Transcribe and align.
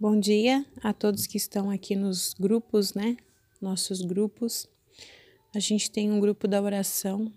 Bom 0.00 0.20
dia 0.20 0.64
a 0.80 0.92
todos 0.92 1.26
que 1.26 1.36
estão 1.36 1.68
aqui 1.68 1.96
nos 1.96 2.32
grupos, 2.32 2.94
né? 2.94 3.16
Nossos 3.60 4.00
grupos. 4.00 4.68
A 5.52 5.58
gente 5.58 5.90
tem 5.90 6.08
um 6.08 6.20
grupo 6.20 6.46
da 6.46 6.62
oração. 6.62 7.32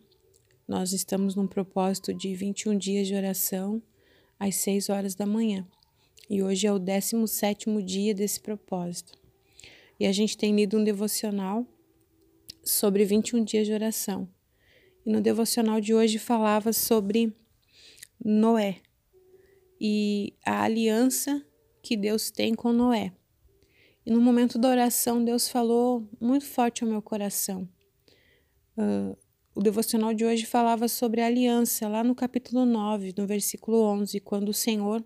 Nós 0.67 0.93
estamos 0.93 1.33
num 1.33 1.47
propósito 1.47 2.13
de 2.13 2.35
21 2.35 2.77
dias 2.77 3.07
de 3.07 3.15
oração 3.15 3.81
às 4.39 4.57
6 4.57 4.89
horas 4.89 5.15
da 5.15 5.25
manhã. 5.25 5.67
E 6.29 6.43
hoje 6.43 6.67
é 6.67 6.71
o 6.71 6.77
17 6.77 7.81
dia 7.81 8.13
desse 8.13 8.39
propósito. 8.39 9.17
E 9.99 10.05
a 10.05 10.11
gente 10.11 10.37
tem 10.37 10.55
lido 10.55 10.77
um 10.77 10.83
devocional 10.83 11.65
sobre 12.63 13.03
21 13.05 13.43
dias 13.43 13.65
de 13.65 13.73
oração. 13.73 14.29
E 15.03 15.11
no 15.11 15.19
devocional 15.19 15.81
de 15.81 15.95
hoje 15.95 16.19
falava 16.19 16.71
sobre 16.71 17.35
Noé 18.23 18.83
e 19.79 20.35
a 20.45 20.61
aliança 20.61 21.43
que 21.81 21.97
Deus 21.97 22.31
tem 22.31 22.53
com 22.53 22.71
Noé. 22.71 23.11
E 24.05 24.11
no 24.11 24.19
momento 24.19 24.57
da 24.57 24.69
oração, 24.69 25.23
Deus 25.23 25.47
falou 25.47 26.07
muito 26.19 26.45
forte 26.45 26.83
ao 26.83 26.89
meu 26.89 27.01
coração. 27.01 27.67
Uh, 28.77 29.15
o 29.53 29.61
devocional 29.61 30.13
de 30.13 30.25
hoje 30.25 30.45
falava 30.45 30.87
sobre 30.87 31.21
a 31.21 31.27
aliança, 31.27 31.87
lá 31.87 32.03
no 32.03 32.15
capítulo 32.15 32.65
9, 32.65 33.13
no 33.17 33.27
versículo 33.27 33.81
11, 33.83 34.19
quando 34.21 34.49
o 34.49 34.53
Senhor, 34.53 35.03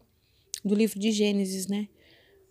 do 0.64 0.76
livro 0.76 1.00
de 1.00 1.12
Gênesis, 1.12 1.68
né? 1.68 1.90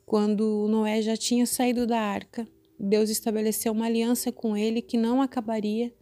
Quando 0.05 0.67
Noé 0.69 1.01
já 1.01 1.17
tinha 1.17 1.47
saído 1.47 1.87
da 1.87 1.99
arca, 1.99 2.47
Deus 2.79 3.09
estabeleceu 3.09 3.73
uma 3.73 3.87
aliança 3.87 4.31
com 4.31 4.57
ele 4.57 4.83
que 4.83 4.99
não 4.99 5.23
acabaria 5.23 5.95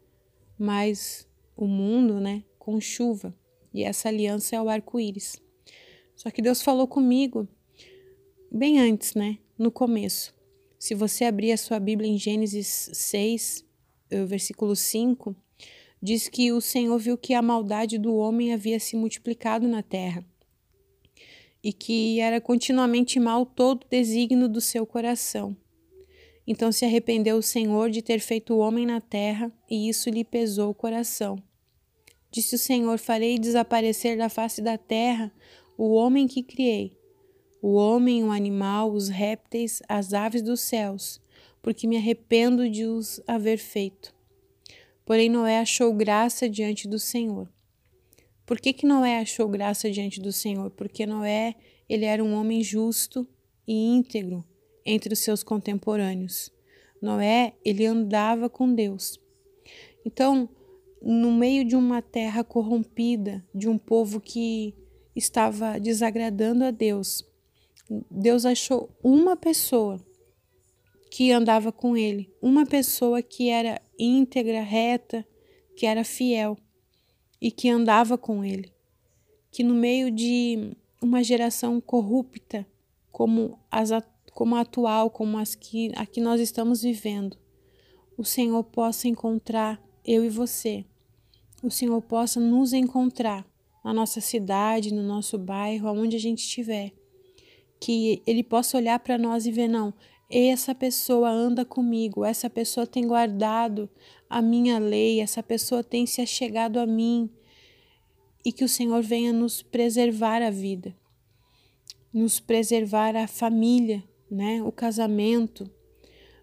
mais 0.59 1.29
o 1.57 1.67
mundo, 1.67 2.19
né? 2.21 2.43
Com 2.59 2.81
chuva. 2.81 3.35
E 3.73 3.85
essa 3.85 4.09
aliança 4.09 4.57
é 4.57 4.61
o 4.61 4.69
arco-íris. 4.69 5.41
Só 6.17 6.31
que 6.31 6.43
Deus 6.43 6.63
falou 6.63 6.87
comigo 6.87 7.49
bem 8.53 8.79
antes, 8.79 9.15
né? 9.15 9.39
No 9.59 9.71
começo. 9.71 10.35
Se 10.79 10.95
você 10.95 11.25
abrir 11.25 11.53
a 11.53 11.57
sua 11.57 11.81
Bíblia 11.81 12.11
em 12.11 12.19
Gênesis 12.19 12.91
6, 12.93 13.65
eh, 14.11 14.25
versículo 14.25 14.77
5, 14.77 15.35
diz 16.03 16.29
que 16.29 16.53
o 16.53 16.61
Senhor 16.61 16.99
viu 16.99 17.17
que 17.17 17.33
a 17.33 17.41
maldade 17.41 17.97
do 17.97 18.15
homem 18.15 18.53
havia 18.53 18.79
se 18.79 18.97
multiplicado 18.97 19.67
na 19.67 19.83
terra 19.83 20.25
e 21.63 21.73
que 21.73 22.21
era 22.21 22.41
continuamente 22.41 23.19
mal 23.21 23.47
todo 23.47 23.87
desígnio 23.89 24.49
do 24.49 24.61
seu 24.61 24.85
coração. 24.85 25.57
Então 26.47 26.73
se 26.73 26.85
arrependeu 26.85 27.37
o 27.37 27.43
Senhor 27.43 27.89
de 27.89 28.03
ter 28.03 28.19
feito 28.19 28.53
o 28.53 28.59
homem 28.59 28.85
na 28.85 29.01
terra, 29.01 29.51
e 29.71 29.89
isso 29.89 30.11
lhe 30.11 30.25
pesou 30.25 30.71
o 30.71 30.75
coração. 30.75 31.41
Disse 32.31 32.57
o 32.57 32.59
Senhor: 32.59 32.99
Farei 32.99 33.39
desaparecer 33.39 34.19
da 34.19 34.29
face 34.29 34.61
da 34.61 34.77
terra 34.77 35.33
o 35.79 35.93
homem 35.93 36.27
que 36.27 36.43
criei, 36.43 36.99
o 37.63 37.75
homem, 37.75 38.25
o 38.25 38.33
animal, 38.33 38.91
os 38.91 39.09
répteis, 39.09 39.81
as 39.89 40.13
aves 40.13 40.43
dos 40.43 40.61
céus, 40.61 41.21
porque 41.63 41.87
me 41.87 41.97
arrependo 41.97 42.69
de 42.69 42.85
os 42.85 43.23
haver 43.25 43.57
feito. 43.57 44.13
Porém, 45.05 45.31
Noé 45.31 45.61
achou 45.61 45.95
graça 45.95 46.49
diante 46.49 46.89
do 46.89 46.99
Senhor. 46.99 47.49
Por 48.45 48.61
que, 48.61 48.73
que 48.73 48.85
Noé 48.85 49.21
achou 49.21 49.49
graça 49.49 49.89
diante 49.89 50.21
do 50.21 50.33
Senhor? 50.33 50.71
Porque 50.71 51.07
Noé 51.07 51.55
ele 51.89 52.05
era 52.05 52.23
um 52.23 52.35
homem 52.35 52.65
justo 52.65 53.27
e 53.67 53.73
íntegro 53.73 54.45
entre 54.85 55.13
os 55.13 55.21
seus 55.21 55.45
contemporâneos. 55.45 56.51
Noé 57.01 57.53
ele 57.65 57.87
andava 57.87 58.51
com 58.51 58.75
Deus. 58.75 59.21
Então, 60.05 60.49
no 61.01 61.31
meio 61.31 61.65
de 61.65 61.77
uma 61.77 62.03
terra 62.03 62.43
corrompida, 62.43 63.45
de 63.55 63.69
um 63.69 63.79
povo 63.79 64.21
que 64.21 64.75
estava 65.15 65.79
desagradando 65.79 66.65
a 66.65 66.73
Deus, 66.73 67.25
Deus 68.11 68.45
achou 68.45 68.91
uma 69.03 69.37
pessoa 69.37 70.01
que 71.11 71.31
andava 71.31 71.71
com 71.71 71.97
ele, 71.97 72.33
uma 72.41 72.65
pessoa 72.65 73.21
que 73.21 73.51
era 73.51 73.81
íntegra, 73.99 74.63
reta, 74.63 75.27
que 75.77 75.85
era 75.85 76.05
fiel 76.05 76.57
e 77.41 77.51
que 77.51 77.69
andava 77.69 78.17
com 78.17 78.43
ele. 78.45 78.73
Que 79.51 79.63
no 79.63 79.75
meio 79.75 80.11
de 80.11 80.75
uma 81.03 81.23
geração 81.23 81.81
corrupta, 81.81 82.67
como, 83.11 83.59
as, 83.71 83.91
como 84.33 84.57
a 84.57 84.61
atual, 84.61 85.11
como 85.11 85.37
as 85.37 85.55
que, 85.55 85.93
a 85.97 86.07
que 86.07 86.21
nós 86.21 86.41
estamos 86.41 86.81
vivendo, 86.83 87.37
o 88.17 88.25
Senhor 88.25 88.65
possa 88.65 89.09
encontrar 89.09 89.83
eu 90.05 90.25
e 90.25 90.29
você. 90.29 90.85
O 91.63 91.71
Senhor 91.71 92.01
possa 92.01 92.41
nos 92.41 92.73
encontrar 92.73 93.47
na 93.85 93.93
nossa 93.93 94.21
cidade, 94.21 94.95
no 94.95 95.03
nosso 95.03 95.37
bairro, 95.37 95.89
aonde 95.89 96.17
a 96.17 96.21
gente 96.21 96.39
estiver 96.39 96.93
que 97.83 98.23
ele 98.25 98.45
possa 98.45 98.77
olhar 98.77 99.01
para 99.01 99.19
nós 99.19 99.45
e 99.45 99.51
ver, 99.51 99.67
não, 99.67 99.93
essa 100.31 100.73
pessoa 100.73 101.29
anda 101.29 101.65
comigo, 101.65 102.25
essa 102.25 102.49
pessoa 102.49 102.87
tem 102.87 103.05
guardado 103.05 103.91
a 104.31 104.41
minha 104.41 104.79
lei, 104.79 105.21
essa 105.21 105.43
pessoa 105.43 105.83
tem 105.83 106.07
se 106.07 106.21
achegado 106.21 106.79
a 106.79 106.87
mim, 106.87 107.29
e 108.45 108.53
que 108.53 108.63
o 108.63 108.69
Senhor 108.69 109.03
venha 109.03 109.33
nos 109.33 109.63
preservar 109.63 110.43
a 110.43 110.51
vida, 110.51 110.97
nos 112.13 112.39
preservar 112.39 113.17
a 113.17 113.27
família, 113.27 114.05
né, 114.31 114.63
o 114.63 114.71
casamento, 114.71 115.69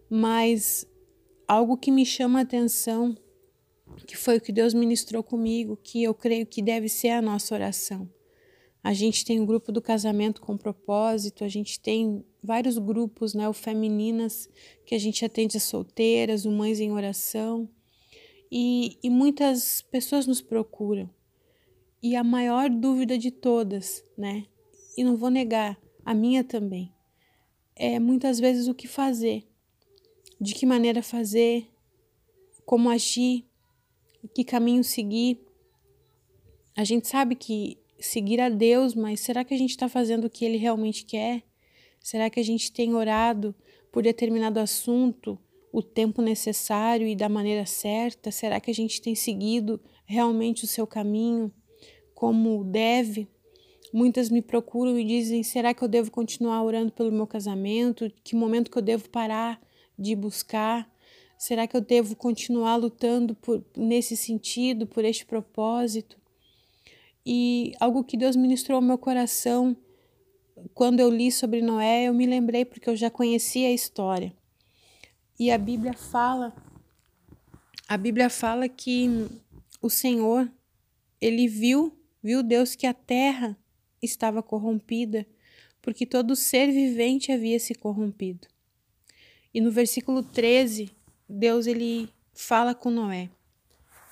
mas 0.09 0.85
algo 1.47 1.77
que 1.77 1.89
me 1.89 2.05
chama 2.05 2.39
a 2.39 2.41
atenção, 2.41 3.17
que 4.05 4.17
foi 4.17 4.39
o 4.39 4.41
que 4.41 4.51
Deus 4.51 4.73
ministrou 4.73 5.23
comigo, 5.23 5.79
que 5.81 6.03
eu 6.03 6.13
creio 6.13 6.45
que 6.45 6.61
deve 6.61 6.89
ser 6.89 7.11
a 7.11 7.21
nossa 7.21 7.55
oração 7.55 8.09
a 8.83 8.93
gente 8.93 9.25
tem 9.25 9.39
o 9.41 9.45
grupo 9.45 9.71
do 9.71 9.81
casamento 9.81 10.41
com 10.41 10.57
propósito, 10.57 11.43
a 11.43 11.47
gente 11.47 11.79
tem 11.79 12.23
vários 12.41 12.77
grupos, 12.77 13.33
né, 13.33 13.47
o 13.49 13.53
Femininas, 13.53 14.49
que 14.85 14.95
a 14.95 14.99
gente 14.99 15.23
atende 15.25 15.57
as 15.57 15.63
solteiras, 15.63 16.45
o 16.45 16.51
Mães 16.51 16.79
em 16.79 16.91
Oração, 16.91 17.69
e, 18.51 18.97
e 19.03 19.09
muitas 19.09 19.81
pessoas 19.81 20.25
nos 20.25 20.41
procuram. 20.41 21.09
E 22.01 22.15
a 22.15 22.23
maior 22.23 22.69
dúvida 22.69 23.17
de 23.17 23.29
todas, 23.31 24.03
né, 24.17 24.45
e 24.97 25.03
não 25.03 25.17
vou 25.17 25.29
negar, 25.29 25.77
a 26.05 26.13
minha 26.13 26.43
também, 26.43 26.93
é 27.75 27.99
muitas 27.99 28.39
vezes 28.39 28.67
o 28.67 28.73
que 28.73 28.87
fazer, 28.87 29.45
de 30.39 30.53
que 30.53 30.65
maneira 30.65 31.03
fazer, 31.03 31.67
como 32.65 32.89
agir, 32.89 33.45
que 34.33 34.43
caminho 34.43 34.83
seguir. 34.83 35.39
A 36.75 36.83
gente 36.83 37.07
sabe 37.07 37.35
que 37.35 37.77
seguir 37.99 38.39
a 38.39 38.49
Deus, 38.49 38.95
mas 38.95 39.19
será 39.19 39.43
que 39.43 39.53
a 39.53 39.57
gente 39.57 39.71
está 39.71 39.89
fazendo 39.89 40.25
o 40.25 40.29
que 40.29 40.45
Ele 40.45 40.57
realmente 40.57 41.05
quer? 41.05 41.43
Será 41.99 42.29
que 42.29 42.39
a 42.39 42.43
gente 42.43 42.71
tem 42.71 42.95
orado 42.95 43.53
por 43.91 44.03
determinado 44.03 44.59
assunto 44.59 45.37
o 45.71 45.83
tempo 45.83 46.21
necessário 46.21 47.07
e 47.07 47.15
da 47.15 47.29
maneira 47.29 47.65
certa? 47.65 48.31
Será 48.31 48.59
que 48.59 48.71
a 48.71 48.73
gente 48.73 49.01
tem 49.01 49.15
seguido 49.15 49.79
realmente 50.05 50.63
o 50.63 50.67
seu 50.67 50.87
caminho 50.87 51.51
como 52.13 52.63
deve? 52.63 53.27
Muitas 53.93 54.29
me 54.29 54.41
procuram 54.41 54.97
e 54.99 55.03
dizem: 55.03 55.43
será 55.43 55.73
que 55.73 55.83
eu 55.83 55.87
devo 55.87 56.11
continuar 56.11 56.63
orando 56.63 56.91
pelo 56.91 57.11
meu 57.11 57.25
casamento? 57.25 58.11
Que 58.23 58.35
momento 58.35 58.69
que 58.69 58.77
eu 58.77 58.81
devo 58.81 59.09
parar 59.09 59.61
de 59.97 60.15
buscar? 60.15 60.89
Será 61.37 61.65
que 61.65 61.75
eu 61.75 61.81
devo 61.81 62.15
continuar 62.15 62.75
lutando 62.75 63.33
por, 63.35 63.63
nesse 63.75 64.15
sentido, 64.17 64.85
por 64.85 65.05
este 65.05 65.25
propósito? 65.25 66.18
E 67.25 67.73
algo 67.79 68.03
que 68.03 68.17
Deus 68.17 68.35
ministrou 68.35 68.77
ao 68.77 68.81
meu 68.81 68.97
coração 68.97 69.75
quando 70.73 70.99
eu 70.99 71.09
li 71.09 71.31
sobre 71.31 71.61
Noé, 71.61 72.05
eu 72.05 72.13
me 72.13 72.25
lembrei 72.25 72.65
porque 72.65 72.89
eu 72.89 72.95
já 72.95 73.09
conhecia 73.09 73.67
a 73.67 73.71
história. 73.71 74.33
E 75.39 75.51
a 75.51 75.57
Bíblia 75.57 75.93
fala 75.93 76.53
a 77.87 77.97
Bíblia 77.97 78.29
fala 78.29 78.69
que 78.69 79.09
o 79.81 79.89
Senhor 79.89 80.51
ele 81.19 81.47
viu, 81.47 81.97
viu 82.21 82.43
Deus 82.43 82.75
que 82.75 82.85
a 82.85 82.93
terra 82.93 83.57
estava 83.99 84.43
corrompida, 84.43 85.25
porque 85.81 86.05
todo 86.05 86.35
ser 86.35 86.71
vivente 86.71 87.31
havia 87.31 87.59
se 87.59 87.73
corrompido. 87.73 88.47
E 89.51 89.59
no 89.59 89.71
versículo 89.71 90.21
13, 90.21 90.91
Deus 91.27 91.65
ele 91.65 92.09
fala 92.31 92.75
com 92.75 92.91
Noé 92.91 93.29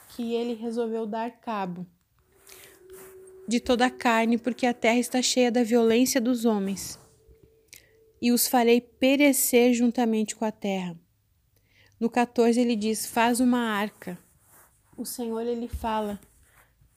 que 0.10 0.34
ele 0.34 0.56
resolveu 0.56 1.06
dar 1.06 1.30
cabo 1.30 1.86
de 3.48 3.60
toda 3.60 3.86
a 3.86 3.90
carne, 3.90 4.38
porque 4.38 4.66
a 4.66 4.74
terra 4.74 5.00
está 5.00 5.22
cheia 5.22 5.52
da 5.52 5.64
violência 5.64 6.20
dos 6.20 6.44
homens. 6.44 7.00
E 8.22 8.32
os 8.32 8.48
farei 8.48 8.82
perecer 8.82 9.74
juntamente 9.74 10.36
com 10.36 10.44
a 10.44 10.52
terra. 10.52 11.00
No 12.00 12.10
14 12.10 12.60
ele 12.60 12.76
diz: 12.76 13.06
Faz 13.06 13.40
uma 13.40 13.60
arca. 13.60 14.18
O 14.98 15.06
Senhor 15.06 15.46
ele 15.46 15.68
fala 15.68 16.20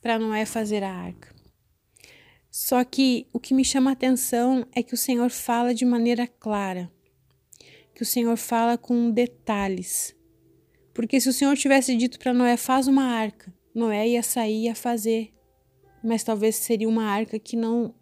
para 0.01 0.19
Noé 0.19 0.45
fazer 0.45 0.83
a 0.83 0.93
arca. 0.93 1.35
Só 2.51 2.83
que 2.83 3.29
o 3.33 3.39
que 3.39 3.55
me 3.55 3.65
chama 3.65 3.91
a 3.91 3.93
atenção 3.93 4.67
é 4.73 4.83
que 4.83 4.95
o 4.95 4.99
Senhor 4.99 5.31
fala 5.31 5.73
de 5.73 5.85
maneira 5.85 6.27
clara, 6.27 6.91
que 7.95 8.03
o 8.03 8.07
Senhor 8.07 8.37
fala 8.37 8.77
com 8.77 9.11
detalhes. 9.11 10.17
Porque 10.93 11.21
se 11.21 11.29
o 11.29 11.33
Senhor 11.33 11.57
tivesse 11.57 11.95
dito 11.97 12.19
para 12.19 12.35
Noé, 12.35 12.57
faz 12.57 12.89
uma 12.89 13.05
arca, 13.05 13.53
Noé 13.73 14.09
ia 14.09 14.23
sair 14.23 14.63
e 14.63 14.65
ia 14.65 14.75
fazer 14.75 15.33
mas 16.03 16.25
talvez 16.25 16.57
seria 16.57 16.89
uma 16.89 17.05
arca 17.05 17.39
que 17.39 17.57
não 17.57 17.95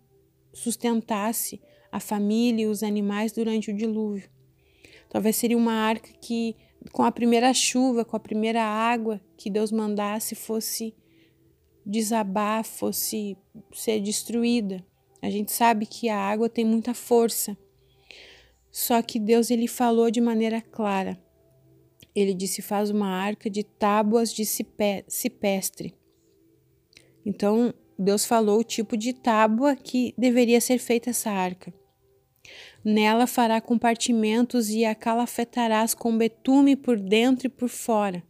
sustentasse 0.53 1.61
a 1.91 2.01
família 2.01 2.65
e 2.65 2.67
os 2.67 2.83
animais 2.83 3.33
durante 3.33 3.71
o 3.71 3.77
dilúvio. 3.77 4.29
Talvez 5.09 5.37
seria 5.37 5.57
uma 5.57 5.73
arca 5.73 6.11
que, 6.21 6.55
com 6.93 7.03
a 7.03 7.11
primeira 7.11 7.53
chuva, 7.55 8.05
com 8.05 8.17
a 8.17 8.21
primeira 8.21 8.63
água 8.63 9.21
que 9.37 9.49
Deus 9.49 9.73
mandasse, 9.73 10.35
fosse 10.35 10.95
desabar, 11.85 12.65
fosse 12.65 13.37
ser 13.73 14.01
destruída. 14.01 14.85
A 15.23 15.31
gente 15.31 15.51
sabe 15.51 15.87
que 15.87 16.09
a 16.09 16.19
água 16.19 16.49
tem 16.49 16.65
muita 16.65 16.93
força. 16.93 17.57
Só 18.71 19.01
que 19.01 19.19
Deus 19.19 19.51
ele 19.51 19.67
falou 19.67 20.11
de 20.11 20.21
maneira 20.21 20.61
clara. 20.61 21.19
Ele 22.15 22.35
disse: 22.35 22.61
faz 22.61 22.91
uma 22.91 23.09
arca 23.09 23.49
de 23.49 23.65
tábuas 23.65 24.33
de 24.33 24.45
cipestre. 24.45 25.95
Então, 27.25 27.75
Deus 27.99 28.25
falou 28.25 28.61
o 28.61 28.65
tipo 28.65 28.97
de 28.97 29.13
tábua 29.13 29.75
que 29.75 30.15
deveria 30.17 30.61
ser 30.61 30.79
feita 30.79 31.11
essa 31.11 31.31
arca. 31.31 31.75
Nela 32.85 33.27
fará 33.27 33.61
compartimentos 33.61 34.71
e 34.71 34.85
a 34.85 34.95
calafetarás 34.95 35.95
com 35.95 36.17
betume 36.17 36.77
por 36.77 36.99
dentro 36.99 37.47
e 37.47 37.51
por 37.51 37.69
fora. 37.69 38.23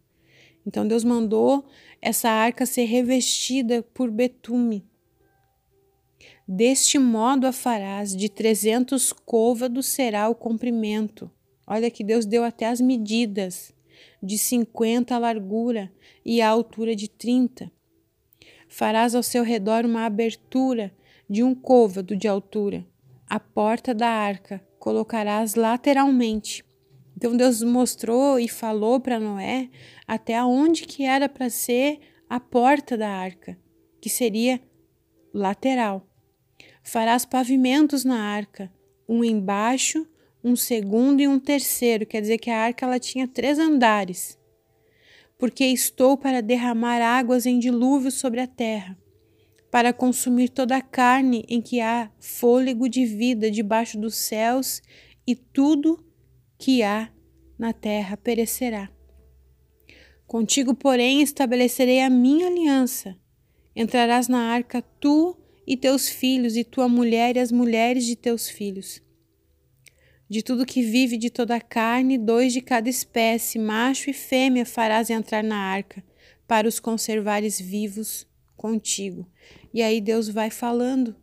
Então 0.67 0.89
Deus 0.89 1.05
mandou 1.05 1.67
essa 2.01 2.31
arca 2.31 2.65
ser 2.65 2.85
revestida 2.85 3.83
por 3.83 4.11
betume. 4.11 4.87
Deste 6.47 6.99
modo 6.99 7.47
a 7.47 7.53
farás, 7.53 8.17
de 8.17 8.31
trezentos 8.31 9.13
côvados 9.13 9.87
será 9.87 10.31
o 10.31 10.35
comprimento. 10.35 11.31
Olha 11.67 11.91
que 11.91 12.03
Deus 12.03 12.25
deu 12.25 12.43
até 12.43 12.67
as 12.67 12.81
medidas, 12.81 13.75
de 14.23 14.39
cinquenta 14.39 15.17
a 15.17 15.19
largura 15.19 15.93
e 16.25 16.41
a 16.41 16.49
altura 16.49 16.97
de 16.97 17.09
trinta. 17.09 17.71
Farás 18.69 19.15
ao 19.15 19.23
seu 19.23 19.43
redor 19.43 19.85
uma 19.85 20.05
abertura 20.05 20.95
de 21.29 21.43
um 21.43 21.55
côvado 21.55 22.15
de 22.15 22.29
altura. 22.29 22.87
A 23.27 23.41
porta 23.41 23.95
da 23.95 24.09
arca 24.09 24.65
colocarás 24.79 25.55
lateralmente. 25.55 26.65
Então 27.17 27.37
Deus 27.37 27.63
mostrou 27.63 28.39
e 28.39 28.49
falou 28.49 29.01
para 29.01 29.19
Noé 29.19 29.69
até 30.07 30.43
onde 30.45 30.85
que 30.85 31.05
era 31.05 31.29
para 31.29 31.51
ser 31.51 31.99
a 32.31 32.39
porta 32.39 32.97
da 32.97 33.09
arca, 33.09 33.59
que 34.01 34.09
seria 34.09 34.61
lateral. 35.35 36.07
Farás 36.83 37.25
pavimentos 37.25 38.05
na 38.05 38.21
arca, 38.21 38.73
um 39.09 39.25
embaixo, 39.25 40.07
um 40.43 40.55
segundo 40.55 41.21
e 41.21 41.29
um 41.29 41.39
terceiro, 41.39 42.07
quer 42.07 42.21
dizer 42.21 42.39
que 42.39 42.51
a 42.51 42.59
arca 42.59 42.87
ela 42.87 43.01
tinha 43.01 43.27
três 43.27 43.59
andares. 43.59 44.38
Porque 45.39 45.65
estou 45.65 46.19
para 46.19 46.43
derramar 46.43 47.01
águas 47.01 47.47
em 47.47 47.61
dilúvio 47.61 48.11
sobre 48.11 48.41
a 48.41 48.47
terra, 48.47 48.99
para 49.71 49.93
consumir 49.93 50.49
toda 50.49 50.77
a 50.77 50.83
carne 50.83 51.45
em 51.49 51.63
que 51.63 51.81
há 51.81 52.11
fôlego 52.19 52.89
de 52.89 53.07
vida 53.07 53.49
debaixo 53.51 53.99
dos 53.99 54.17
céus, 54.17 54.83
e 55.25 55.37
tudo 55.37 56.05
que 56.59 56.83
há 56.83 57.11
na 57.57 57.73
terra 57.73 58.17
perecerá. 58.17 58.91
Contigo, 60.27 60.75
porém, 60.75 61.23
estabelecerei 61.23 62.01
a 62.01 62.11
minha 62.11 62.49
aliança. 62.49 63.17
Entrarás 63.75 64.27
na 64.29 64.41
arca 64.53 64.83
tu 64.83 65.39
e 65.67 65.77
teus 65.77 66.09
filhos, 66.09 66.57
e 66.57 66.65
tua 66.65 66.89
mulher 66.89 67.37
e 67.37 67.41
as 67.41 67.53
mulheres 67.53 68.05
de 68.05 68.17
teus 68.17 68.49
filhos. 68.49 69.01
De 70.29 70.43
tudo 70.43 70.67
que 70.67 70.83
vive 70.83 71.17
de 71.17 71.31
toda 71.31 71.57
a 71.57 71.61
carne, 71.61 72.19
dois 72.19 72.53
de 72.53 72.61
cada 72.61 72.89
espécie, 72.89 73.59
macho 73.59 74.11
e 74.11 74.13
fêmea, 74.13 74.67
farás 74.67 75.09
entrar 75.09 75.43
na 75.43 75.57
arca, 75.57 76.05
para 76.47 76.69
os 76.69 76.79
conservares 76.79 77.61
vivos 77.61 78.27
contigo. 78.57 79.27
E 79.73 79.83
aí 79.83 80.01
Deus 80.01 80.29
vai 80.29 80.51
falando. 80.51 81.17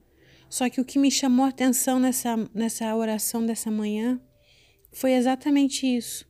Só 0.50 0.70
que 0.70 0.80
o 0.80 0.86
que 0.86 0.98
me 0.98 1.12
chamou 1.12 1.46
a 1.46 1.50
atenção 1.50 2.00
nessa, 2.00 2.36
nessa 2.54 2.96
oração 2.96 3.46
dessa 3.46 3.70
manhã 3.70 4.20
foi 4.92 5.14
exatamente 5.14 5.86
isso. 5.86 6.28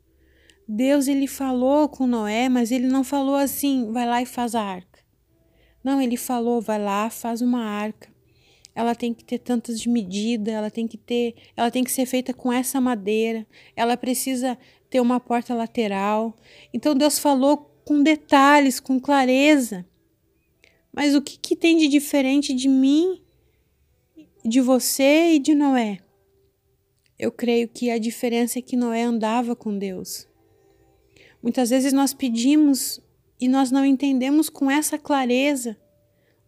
Deus 0.68 1.08
ele 1.08 1.28
falou 1.28 1.88
com 1.88 2.08
Noé, 2.08 2.50
mas 2.50 2.72
ele 2.72 2.88
não 2.88 3.04
falou 3.04 3.36
assim, 3.36 3.92
vai 3.92 4.06
lá 4.06 4.22
e 4.22 4.26
faz 4.26 4.56
a 4.56 4.62
arca. 4.62 4.96
Não, 5.86 6.02
ele 6.02 6.18
falou: 6.18 6.60
vai 6.60 6.82
lá, 6.82 7.12
faz 7.12 7.44
uma 7.44 7.64
arca. 7.64 8.10
Ela 8.76 8.94
tem 8.94 9.14
que 9.14 9.24
ter 9.24 9.40
tantas 9.40 9.80
de 9.80 9.88
medida, 9.88 10.52
ela 10.52 10.70
tem 10.70 10.86
que 10.86 10.98
ter, 10.98 11.34
ela 11.56 11.72
tem 11.72 11.84
que 11.84 11.92
ser 11.92 12.06
feita 12.06 12.34
com 12.34 12.52
essa 12.52 12.82
madeira, 12.82 13.48
ela 13.74 13.96
precisa 13.96 14.58
ter 14.90 15.00
uma 15.00 15.20
porta 15.20 15.56
lateral. 15.56 16.36
Então 16.74 16.94
Deus 16.94 17.18
falou 17.18 17.72
com 17.86 18.04
detalhes, 18.04 18.82
com 18.82 19.00
clareza. 19.00 19.86
Mas 20.92 21.16
o 21.16 21.22
que, 21.22 21.38
que 21.38 21.56
tem 21.56 21.78
de 21.78 21.88
diferente 21.88 22.54
de 22.54 22.68
mim, 22.68 23.22
de 24.44 24.60
você 24.60 25.34
e 25.34 25.40
de 25.40 25.56
Noé? 25.56 26.00
Eu 27.18 27.32
creio 27.32 27.70
que 27.70 27.90
a 27.90 27.98
diferença 27.98 28.60
é 28.60 28.62
que 28.62 28.76
Noé 28.76 29.04
andava 29.04 29.56
com 29.56 29.78
Deus. 29.78 30.28
Muitas 31.42 31.70
vezes 31.70 31.94
nós 31.94 32.14
pedimos 32.14 33.00
e 33.40 33.48
nós 33.48 33.72
não 33.72 33.86
entendemos 33.86 34.50
com 34.50 34.70
essa 34.70 34.98
clareza 34.98 35.78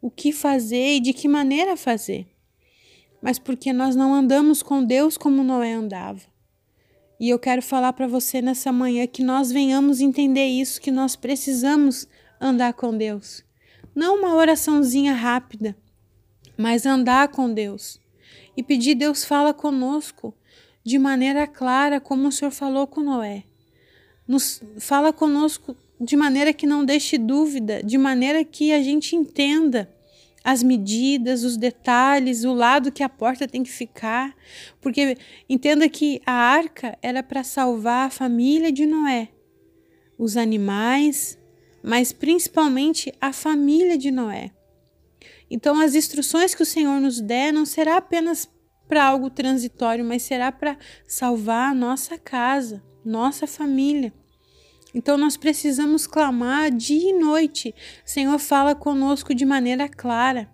o 0.01 0.09
que 0.11 0.31
fazer 0.31 0.95
e 0.95 0.99
de 0.99 1.13
que 1.13 1.27
maneira 1.27 1.75
fazer, 1.75 2.27
mas 3.21 3.39
porque 3.39 3.73
nós 3.73 3.95
não 3.95 4.13
andamos 4.13 4.61
com 4.61 4.83
Deus 4.83 5.17
como 5.17 5.43
Noé 5.43 5.73
andava. 5.73 6.21
E 7.19 7.29
eu 7.29 7.39
quero 7.39 7.61
falar 7.63 7.93
para 7.93 8.07
você 8.07 8.41
nessa 8.41 8.71
manhã 8.71 9.07
que 9.07 9.23
nós 9.23 9.51
venhamos 9.51 9.99
entender 9.99 10.45
isso, 10.45 10.79
que 10.79 10.91
nós 10.91 11.15
precisamos 11.15 12.07
andar 12.39 12.73
com 12.73 12.95
Deus. 12.95 13.43
Não 13.95 14.19
uma 14.19 14.35
oraçãozinha 14.35 15.13
rápida, 15.13 15.75
mas 16.55 16.85
andar 16.85 17.29
com 17.29 17.51
Deus. 17.51 17.99
E 18.55 18.61
pedir 18.61 18.93
Deus 18.93 19.25
fala 19.25 19.53
conosco 19.53 20.33
de 20.83 20.99
maneira 20.99 21.47
clara, 21.47 21.99
como 21.99 22.27
o 22.27 22.31
Senhor 22.31 22.51
falou 22.51 22.85
com 22.85 23.01
Noé. 23.01 23.43
Nos 24.27 24.61
fala 24.79 25.11
conosco 25.11 25.75
de 25.99 26.15
maneira 26.15 26.53
que 26.53 26.67
não 26.67 26.85
deixe 26.85 27.17
dúvida, 27.17 27.81
de 27.83 27.97
maneira 27.97 28.43
que 28.43 28.71
a 28.71 28.81
gente 28.81 29.15
entenda 29.15 29.93
as 30.43 30.63
medidas, 30.63 31.43
os 31.43 31.57
detalhes, 31.57 32.45
o 32.45 32.53
lado 32.53 32.91
que 32.91 33.03
a 33.03 33.09
porta 33.09 33.47
tem 33.47 33.63
que 33.63 33.69
ficar, 33.69 34.33
porque 34.79 35.17
entenda 35.49 35.89
que 35.89 36.21
a 36.25 36.31
arca 36.31 36.97
era 37.01 37.21
para 37.21 37.43
salvar 37.43 38.07
a 38.07 38.09
família 38.09 38.71
de 38.71 38.85
Noé, 38.85 39.29
os 40.17 40.37
animais, 40.37 41.37
mas 41.83 42.13
principalmente 42.13 43.13
a 43.19 43.33
família 43.33 43.97
de 43.97 44.09
Noé. 44.09 44.51
Então, 45.49 45.79
as 45.79 45.95
instruções 45.95 46.53
que 46.53 46.63
o 46.63 46.65
Senhor 46.65 46.99
nos 46.99 47.19
der 47.19 47.51
não 47.51 47.65
será 47.65 47.97
apenas 47.97 48.49
para 48.87 49.03
algo 49.03 49.29
transitório, 49.29 50.05
mas 50.05 50.23
será 50.23 50.51
para 50.51 50.77
salvar 51.05 51.71
a 51.71 51.75
nossa 51.75 52.17
casa, 52.17 52.83
nossa 53.03 53.45
família. 53.47 54.13
Então 54.93 55.17
nós 55.17 55.37
precisamos 55.37 56.07
clamar 56.07 56.71
dia 56.71 57.11
e 57.11 57.13
noite. 57.13 57.73
Senhor, 58.05 58.37
fala 58.39 58.73
conosco 58.73 59.33
de 59.33 59.45
maneira 59.45 59.87
clara. 59.89 60.49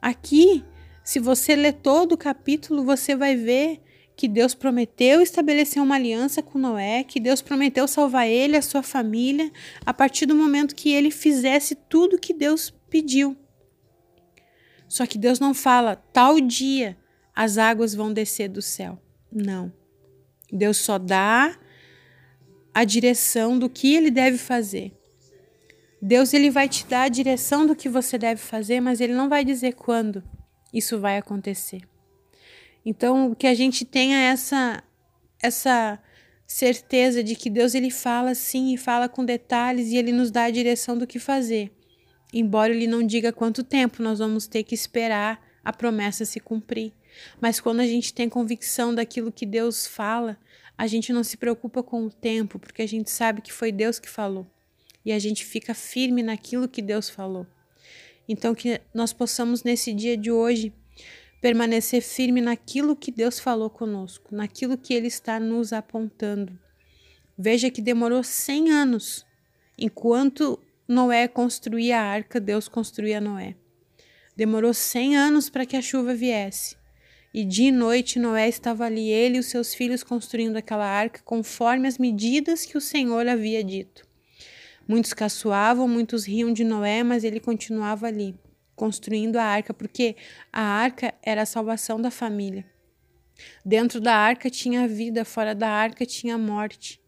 Aqui, 0.00 0.64
se 1.02 1.18
você 1.18 1.56
ler 1.56 1.74
todo 1.74 2.12
o 2.12 2.18
capítulo, 2.18 2.84
você 2.84 3.16
vai 3.16 3.34
ver 3.36 3.80
que 4.16 4.28
Deus 4.28 4.54
prometeu 4.54 5.20
estabelecer 5.20 5.82
uma 5.82 5.96
aliança 5.96 6.42
com 6.42 6.58
Noé, 6.58 7.02
que 7.02 7.18
Deus 7.18 7.42
prometeu 7.42 7.88
salvar 7.88 8.28
ele 8.28 8.54
e 8.54 8.58
a 8.58 8.62
sua 8.62 8.82
família 8.82 9.50
a 9.84 9.92
partir 9.92 10.26
do 10.26 10.34
momento 10.34 10.74
que 10.74 10.92
ele 10.92 11.10
fizesse 11.10 11.74
tudo 11.74 12.18
que 12.18 12.32
Deus 12.32 12.72
pediu. 12.88 13.36
Só 14.88 15.06
que 15.06 15.18
Deus 15.18 15.40
não 15.40 15.52
fala 15.52 15.96
tal 15.96 16.40
dia 16.40 16.96
as 17.34 17.58
águas 17.58 17.94
vão 17.94 18.12
descer 18.12 18.48
do 18.48 18.62
céu. 18.62 19.00
Não. 19.32 19.72
Deus 20.52 20.76
só 20.76 20.98
dá 20.98 21.58
a 22.74 22.84
direção 22.84 23.58
do 23.58 23.70
que 23.70 23.94
ele 23.94 24.10
deve 24.10 24.36
fazer. 24.36 24.92
Deus 26.02 26.34
ele 26.34 26.50
vai 26.50 26.68
te 26.68 26.84
dar 26.86 27.04
a 27.04 27.08
direção 27.08 27.66
do 27.66 27.74
que 27.74 27.88
você 27.88 28.18
deve 28.18 28.40
fazer, 28.40 28.80
mas 28.80 29.00
ele 29.00 29.14
não 29.14 29.28
vai 29.28 29.44
dizer 29.44 29.74
quando 29.74 30.22
isso 30.72 30.98
vai 30.98 31.16
acontecer. 31.16 31.82
Então, 32.84 33.34
que 33.34 33.46
a 33.46 33.54
gente 33.54 33.84
tenha 33.84 34.18
essa 34.18 34.82
essa 35.40 35.98
certeza 36.46 37.22
de 37.22 37.34
que 37.34 37.50
Deus 37.50 37.74
ele 37.74 37.90
fala 37.90 38.34
sim 38.34 38.74
e 38.74 38.78
fala 38.78 39.08
com 39.08 39.24
detalhes 39.24 39.88
e 39.88 39.96
ele 39.96 40.12
nos 40.12 40.30
dá 40.30 40.44
a 40.44 40.50
direção 40.50 40.96
do 40.96 41.06
que 41.06 41.18
fazer. 41.18 41.72
Embora 42.32 42.72
ele 42.72 42.86
não 42.86 43.06
diga 43.06 43.32
quanto 43.32 43.62
tempo 43.62 44.02
nós 44.02 44.18
vamos 44.18 44.46
ter 44.46 44.62
que 44.64 44.74
esperar 44.74 45.40
a 45.64 45.72
promessa 45.72 46.24
se 46.24 46.40
cumprir. 46.40 46.92
Mas 47.40 47.60
quando 47.60 47.80
a 47.80 47.86
gente 47.86 48.12
tem 48.12 48.28
convicção 48.28 48.94
daquilo 48.94 49.32
que 49.32 49.46
Deus 49.46 49.86
fala, 49.86 50.36
a 50.76 50.86
gente 50.86 51.12
não 51.12 51.22
se 51.22 51.36
preocupa 51.36 51.82
com 51.82 52.04
o 52.04 52.10
tempo, 52.10 52.58
porque 52.58 52.82
a 52.82 52.88
gente 52.88 53.10
sabe 53.10 53.40
que 53.40 53.52
foi 53.52 53.70
Deus 53.70 53.98
que 53.98 54.08
falou. 54.08 54.46
E 55.04 55.12
a 55.12 55.18
gente 55.18 55.44
fica 55.44 55.74
firme 55.74 56.22
naquilo 56.22 56.68
que 56.68 56.82
Deus 56.82 57.08
falou. 57.08 57.46
Então, 58.28 58.54
que 58.54 58.80
nós 58.92 59.12
possamos, 59.12 59.62
nesse 59.62 59.92
dia 59.92 60.16
de 60.16 60.30
hoje, 60.30 60.72
permanecer 61.40 62.00
firme 62.00 62.40
naquilo 62.40 62.96
que 62.96 63.12
Deus 63.12 63.38
falou 63.38 63.68
conosco, 63.68 64.34
naquilo 64.34 64.78
que 64.78 64.94
Ele 64.94 65.08
está 65.08 65.38
nos 65.38 65.72
apontando. 65.72 66.58
Veja 67.36 67.70
que 67.70 67.82
demorou 67.82 68.22
100 68.22 68.70
anos. 68.70 69.26
Enquanto 69.76 70.58
Noé 70.88 71.28
construía 71.28 72.00
a 72.00 72.04
arca, 72.04 72.40
Deus 72.40 72.66
construía 72.68 73.20
Noé. 73.20 73.56
Demorou 74.36 74.72
100 74.72 75.16
anos 75.16 75.50
para 75.50 75.66
que 75.66 75.76
a 75.76 75.82
chuva 75.82 76.14
viesse. 76.14 76.76
E 77.34 77.44
de 77.44 77.72
noite 77.72 78.20
Noé 78.20 78.48
estava 78.48 78.84
ali, 78.84 79.08
ele 79.08 79.38
e 79.38 79.40
os 79.40 79.46
seus 79.46 79.74
filhos 79.74 80.04
construindo 80.04 80.56
aquela 80.56 80.86
arca 80.86 81.20
conforme 81.24 81.88
as 81.88 81.98
medidas 81.98 82.64
que 82.64 82.78
o 82.78 82.80
Senhor 82.80 83.26
havia 83.26 83.64
dito. 83.64 84.06
Muitos 84.86 85.12
caçoavam, 85.12 85.88
muitos 85.88 86.24
riam 86.24 86.52
de 86.52 86.62
Noé, 86.62 87.02
mas 87.02 87.24
ele 87.24 87.40
continuava 87.40 88.06
ali, 88.06 88.38
construindo 88.76 89.34
a 89.34 89.42
arca, 89.42 89.74
porque 89.74 90.14
a 90.52 90.62
arca 90.62 91.12
era 91.20 91.42
a 91.42 91.46
salvação 91.46 92.00
da 92.00 92.08
família. 92.08 92.64
Dentro 93.64 94.00
da 94.00 94.14
arca 94.14 94.48
tinha 94.48 94.86
vida, 94.86 95.24
fora 95.24 95.56
da 95.56 95.68
arca 95.68 96.06
tinha 96.06 96.38
morte. 96.38 97.02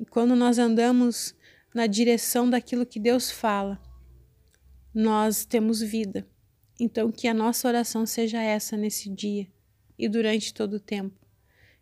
E 0.00 0.06
quando 0.06 0.34
nós 0.34 0.58
andamos 0.58 1.36
na 1.74 1.86
direção 1.86 2.48
daquilo 2.48 2.86
que 2.86 2.98
Deus 2.98 3.30
fala, 3.30 3.78
nós 4.94 5.44
temos 5.44 5.82
vida. 5.82 6.26
Então, 6.78 7.12
que 7.12 7.28
a 7.28 7.34
nossa 7.34 7.68
oração 7.68 8.04
seja 8.04 8.42
essa 8.42 8.76
nesse 8.76 9.08
dia 9.08 9.46
e 9.98 10.08
durante 10.08 10.52
todo 10.52 10.74
o 10.74 10.80
tempo. 10.80 11.14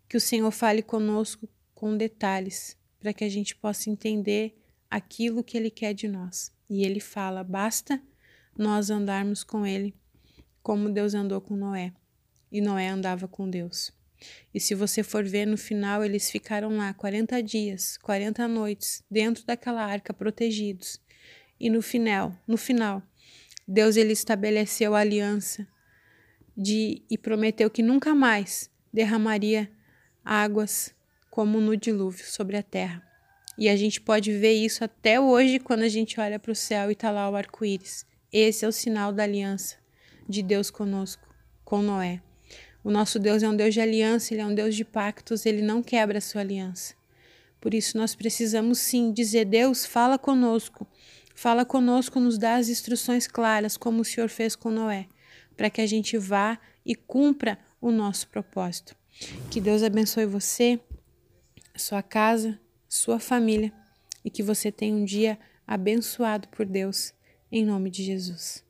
Que 0.09 0.17
o 0.17 0.21
Senhor 0.21 0.51
fale 0.51 0.83
conosco 0.83 1.49
com 1.75 1.97
detalhes, 1.97 2.77
para 3.01 3.13
que 3.13 3.25
a 3.25 3.29
gente 3.29 3.57
possa 3.57 3.89
entender 3.89 4.55
aquilo 4.91 5.43
que 5.43 5.57
Ele 5.57 5.71
quer 5.71 5.95
de 5.95 6.07
nós. 6.07 6.53
E 6.69 6.85
Ele 6.85 7.01
fala: 7.01 7.43
basta 7.43 8.03
nós 8.57 8.91
andarmos 8.91 9.43
com 9.43 9.67
Ele 9.67 9.95
como 10.63 10.89
Deus 10.89 11.15
andou 11.15 11.41
com 11.41 11.57
Noé. 11.57 11.93
E 12.51 12.61
Noé 12.61 12.89
andava 12.89 13.27
com 13.27 13.49
Deus. 13.49 13.93
E 14.55 14.61
se 14.61 14.75
você 14.75 15.03
for 15.03 15.25
ver 15.25 15.47
no 15.47 15.59
final, 15.59 16.05
eles 16.05 16.31
ficaram 16.31 16.77
lá 16.77 16.95
40 16.95 17.43
dias, 17.43 17.97
40 17.99 18.47
noites, 18.47 19.03
dentro 19.11 19.45
daquela 19.45 19.85
arca 19.85 20.15
protegidos. 20.15 21.01
E 21.59 21.69
no 21.69 21.83
final, 21.83 22.37
no 22.47 22.57
final, 22.57 23.03
Deus 23.67 23.97
ele 23.97 24.13
estabeleceu 24.13 24.95
a 24.95 25.01
aliança 25.01 25.67
de 26.57 27.03
e 27.11 27.17
prometeu 27.17 27.71
que 27.71 27.83
nunca 27.83 28.15
mais 28.15 28.71
derramaria 28.93 29.71
águas 30.25 30.95
como 31.31 31.61
no 31.61 31.77
dilúvio 31.77 32.25
sobre 32.27 32.57
a 32.57 32.63
terra. 32.63 33.03
E 33.57 33.69
a 33.69 33.77
gente 33.77 34.01
pode 34.01 34.33
ver 34.33 34.53
isso 34.53 34.85
até 34.85 35.21
hoje 35.21 35.59
quando 35.59 35.83
a 35.83 35.89
gente 35.89 36.19
olha 36.19 36.39
para 36.39 36.53
o 36.53 36.55
céu 36.55 36.91
e 36.91 36.93
está 36.93 37.11
lá 37.11 37.29
o 37.29 37.37
arco-íris. 37.37 38.07
Esse 38.33 38.65
é 38.65 38.69
o 38.69 38.73
sinal 38.73 39.13
da 39.13 39.23
aliança 39.23 39.77
de 40.29 40.43
Deus 40.43 40.71
conosco, 40.71 41.29
com 41.65 41.83
Noé. 41.83 42.23
O 42.83 42.91
nosso 42.91 43.19
Deus 43.19 43.43
é 43.43 43.49
um 43.49 43.55
Deus 43.55 43.75
de 43.75 43.81
aliança, 43.81 44.33
ele 44.33 44.43
é 44.43 44.47
um 44.47 44.55
Deus 44.55 44.75
de 44.75 44.85
pactos, 44.85 45.47
ele 45.47 45.63
não 45.63 45.83
quebra 45.83 46.19
a 46.19 46.21
sua 46.21 46.41
aliança. 46.41 46.95
Por 47.61 47.75
isso 47.75 47.97
nós 47.97 48.15
precisamos 48.15 48.79
sim 48.79 49.13
dizer: 49.13 49.45
Deus, 49.45 49.87
fala 49.87 50.19
conosco. 50.19 50.87
Fala 51.43 51.65
conosco, 51.65 52.21
nos 52.21 52.39
dá 52.39 52.55
as 52.55 52.69
instruções 52.69 53.27
claras, 53.27 53.77
como 53.77 54.03
o 54.03 54.05
Senhor 54.05 54.29
fez 54.29 54.55
com 54.55 54.71
Noé, 54.71 55.09
para 55.57 55.69
que 55.69 55.81
a 55.81 55.87
gente 55.89 56.17
vá 56.17 56.57
e 56.87 56.95
cumpra 56.95 57.59
o 57.81 57.91
nosso 57.91 58.29
propósito. 58.29 58.95
Que 59.51 59.61
Deus 59.61 59.83
abençoe 59.83 60.25
você, 60.25 60.79
sua 61.75 62.01
casa, 62.01 62.61
sua 62.89 63.19
família 63.19 63.73
e 64.25 64.31
que 64.31 64.41
você 64.41 64.71
tenha 64.71 64.95
um 64.95 65.05
dia 65.05 65.37
abençoado 65.67 66.47
por 66.47 66.65
Deus, 66.65 67.13
em 67.51 67.65
nome 67.65 67.91
de 67.91 68.05
Jesus. 68.05 68.65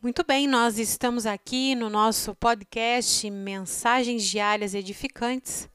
Muito 0.00 0.22
bem, 0.22 0.46
nós 0.46 0.78
estamos 0.78 1.26
aqui 1.26 1.74
no 1.74 1.90
nosso 1.90 2.32
podcast 2.36 3.28
Mensagens 3.28 4.22
Diárias 4.22 4.72
Edificantes 4.72 5.68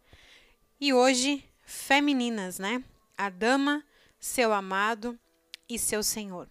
e 0.80 0.94
hoje 0.94 1.44
femininas, 1.66 2.58
né? 2.58 2.82
A 3.18 3.30
dama, 3.30 3.84
seu 4.18 4.54
amado 4.54 5.20
e 5.68 5.78
seu 5.78 6.02
senhor. 6.02 6.48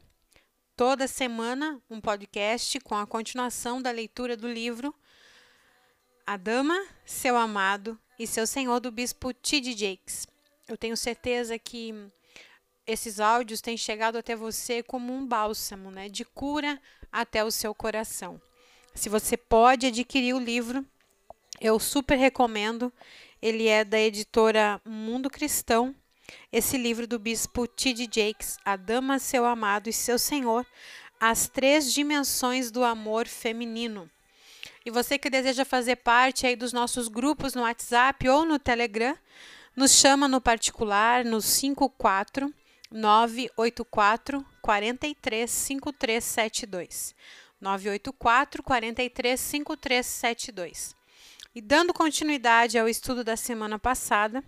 Toda 0.76 1.08
semana 1.08 1.80
um 1.88 1.98
podcast 1.98 2.78
com 2.80 2.94
a 2.94 3.06
continuação 3.06 3.80
da 3.80 3.90
leitura 3.90 4.36
do 4.36 4.52
livro 4.52 4.94
A 6.26 6.36
Dama, 6.36 6.78
seu 7.06 7.38
amado 7.38 7.98
e 8.18 8.26
seu 8.26 8.46
senhor 8.46 8.80
do 8.80 8.92
bispo 8.92 9.32
T.D. 9.32 9.72
Jakes. 9.72 10.26
Eu 10.68 10.76
tenho 10.76 10.94
certeza 10.94 11.58
que 11.58 11.94
esses 12.86 13.18
áudios 13.18 13.62
têm 13.62 13.78
chegado 13.78 14.18
até 14.18 14.36
você 14.36 14.82
como 14.82 15.10
um 15.10 15.26
bálsamo, 15.26 15.90
né, 15.90 16.10
de 16.10 16.22
cura 16.22 16.78
até 17.12 17.44
o 17.44 17.50
seu 17.50 17.74
coração. 17.74 18.40
Se 18.94 19.08
você 19.08 19.36
pode 19.36 19.86
adquirir 19.86 20.34
o 20.34 20.40
livro, 20.40 20.84
eu 21.60 21.78
super 21.78 22.16
recomendo. 22.16 22.92
Ele 23.40 23.68
é 23.68 23.84
da 23.84 23.98
editora 23.98 24.80
Mundo 24.84 25.28
Cristão. 25.28 25.94
Esse 26.50 26.76
livro 26.78 27.06
do 27.06 27.18
bispo 27.18 27.66
T.D. 27.66 28.08
Jakes, 28.10 28.58
A 28.64 28.76
Dama, 28.76 29.18
Seu 29.18 29.44
Amado 29.44 29.88
e 29.88 29.92
Seu 29.92 30.18
Senhor, 30.18 30.66
As 31.20 31.48
Três 31.48 31.92
Dimensões 31.92 32.70
do 32.70 32.82
Amor 32.82 33.26
Feminino. 33.26 34.10
E 34.84 34.90
você 34.90 35.18
que 35.18 35.30
deseja 35.30 35.64
fazer 35.64 35.96
parte 35.96 36.46
aí 36.46 36.56
dos 36.56 36.72
nossos 36.72 37.08
grupos 37.08 37.54
no 37.54 37.62
WhatsApp 37.62 38.28
ou 38.28 38.44
no 38.44 38.58
Telegram, 38.58 39.16
nos 39.76 39.92
chama 39.92 40.26
no 40.26 40.40
particular 40.40 41.24
no 41.24 41.40
54 41.40 42.52
984 42.92 44.44
43 44.60 45.50
5372. 45.50 47.14
984 47.60 48.62
43 48.62 49.40
5372. 49.40 50.94
E 51.54 51.60
dando 51.60 51.94
continuidade 51.94 52.78
ao 52.78 52.88
estudo 52.88 53.24
da 53.24 53.36
semana 53.36 53.78
passada, 53.78 54.44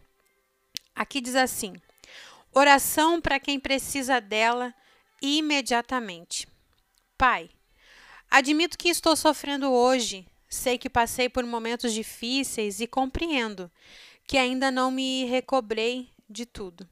aqui 0.95 1.21
diz 1.21 1.35
assim: 1.35 1.75
oração 2.53 3.21
para 3.21 3.41
quem 3.41 3.59
precisa 3.59 4.21
dela 4.21 4.75
imediatamente. 5.23 6.47
Pai, 7.17 7.51
admito 8.31 8.77
que 8.77 8.89
estou 8.89 9.17
sofrendo 9.17 9.71
hoje, 9.71 10.27
sei 10.49 10.77
que 10.77 10.91
passei 10.91 11.29
por 11.29 11.45
momentos 11.45 11.93
difíceis 11.93 12.81
e 12.81 12.87
compreendo 12.87 13.71
que 14.27 14.37
ainda 14.37 14.71
não 14.71 14.91
me 14.91 15.25
recobrei 15.25 16.11
de 16.29 16.45
tudo. 16.47 16.89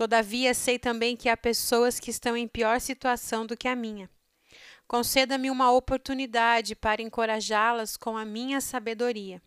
Todavia, 0.00 0.54
sei 0.54 0.78
também 0.78 1.14
que 1.14 1.28
há 1.28 1.36
pessoas 1.36 2.00
que 2.00 2.10
estão 2.10 2.34
em 2.34 2.48
pior 2.48 2.80
situação 2.80 3.44
do 3.44 3.54
que 3.54 3.68
a 3.68 3.76
minha. 3.76 4.08
Conceda-me 4.88 5.50
uma 5.50 5.70
oportunidade 5.70 6.74
para 6.74 7.02
encorajá-las 7.02 7.98
com 7.98 8.16
a 8.16 8.24
minha 8.24 8.62
sabedoria, 8.62 9.42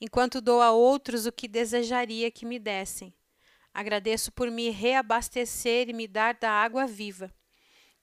enquanto 0.00 0.40
dou 0.40 0.60
a 0.60 0.72
outros 0.72 1.26
o 1.26 1.32
que 1.32 1.46
desejaria 1.46 2.28
que 2.28 2.44
me 2.44 2.58
dessem. 2.58 3.14
Agradeço 3.72 4.32
por 4.32 4.50
me 4.50 4.68
reabastecer 4.68 5.88
e 5.88 5.92
me 5.92 6.08
dar 6.08 6.34
da 6.34 6.50
água 6.50 6.84
viva. 6.84 7.32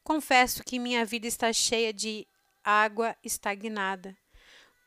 Confesso 0.02 0.64
que 0.64 0.80
minha 0.80 1.04
vida 1.04 1.28
está 1.28 1.52
cheia 1.52 1.92
de 1.92 2.26
água 2.64 3.18
estagnada. 3.22 4.16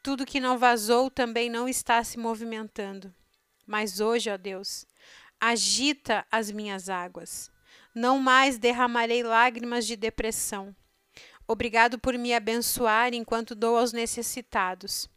Tudo 0.02 0.24
que 0.24 0.40
não 0.40 0.56
vazou 0.56 1.10
também 1.10 1.50
não 1.50 1.68
está 1.68 2.02
se 2.02 2.18
movimentando. 2.18 3.14
Mas 3.66 4.00
hoje, 4.00 4.30
ó 4.30 4.38
Deus, 4.38 4.86
agita 5.40 6.26
as 6.30 6.50
minhas 6.50 6.88
águas. 6.88 7.50
Não 7.94 8.18
mais 8.18 8.58
derramarei 8.58 9.22
lágrimas 9.22 9.86
de 9.86 9.96
depressão. 9.96 10.74
Obrigado 11.46 11.98
por 11.98 12.16
me 12.18 12.34
abençoar 12.34 13.14
enquanto 13.14 13.54
dou 13.54 13.76
aos 13.76 13.92
necessitados. 13.92 15.08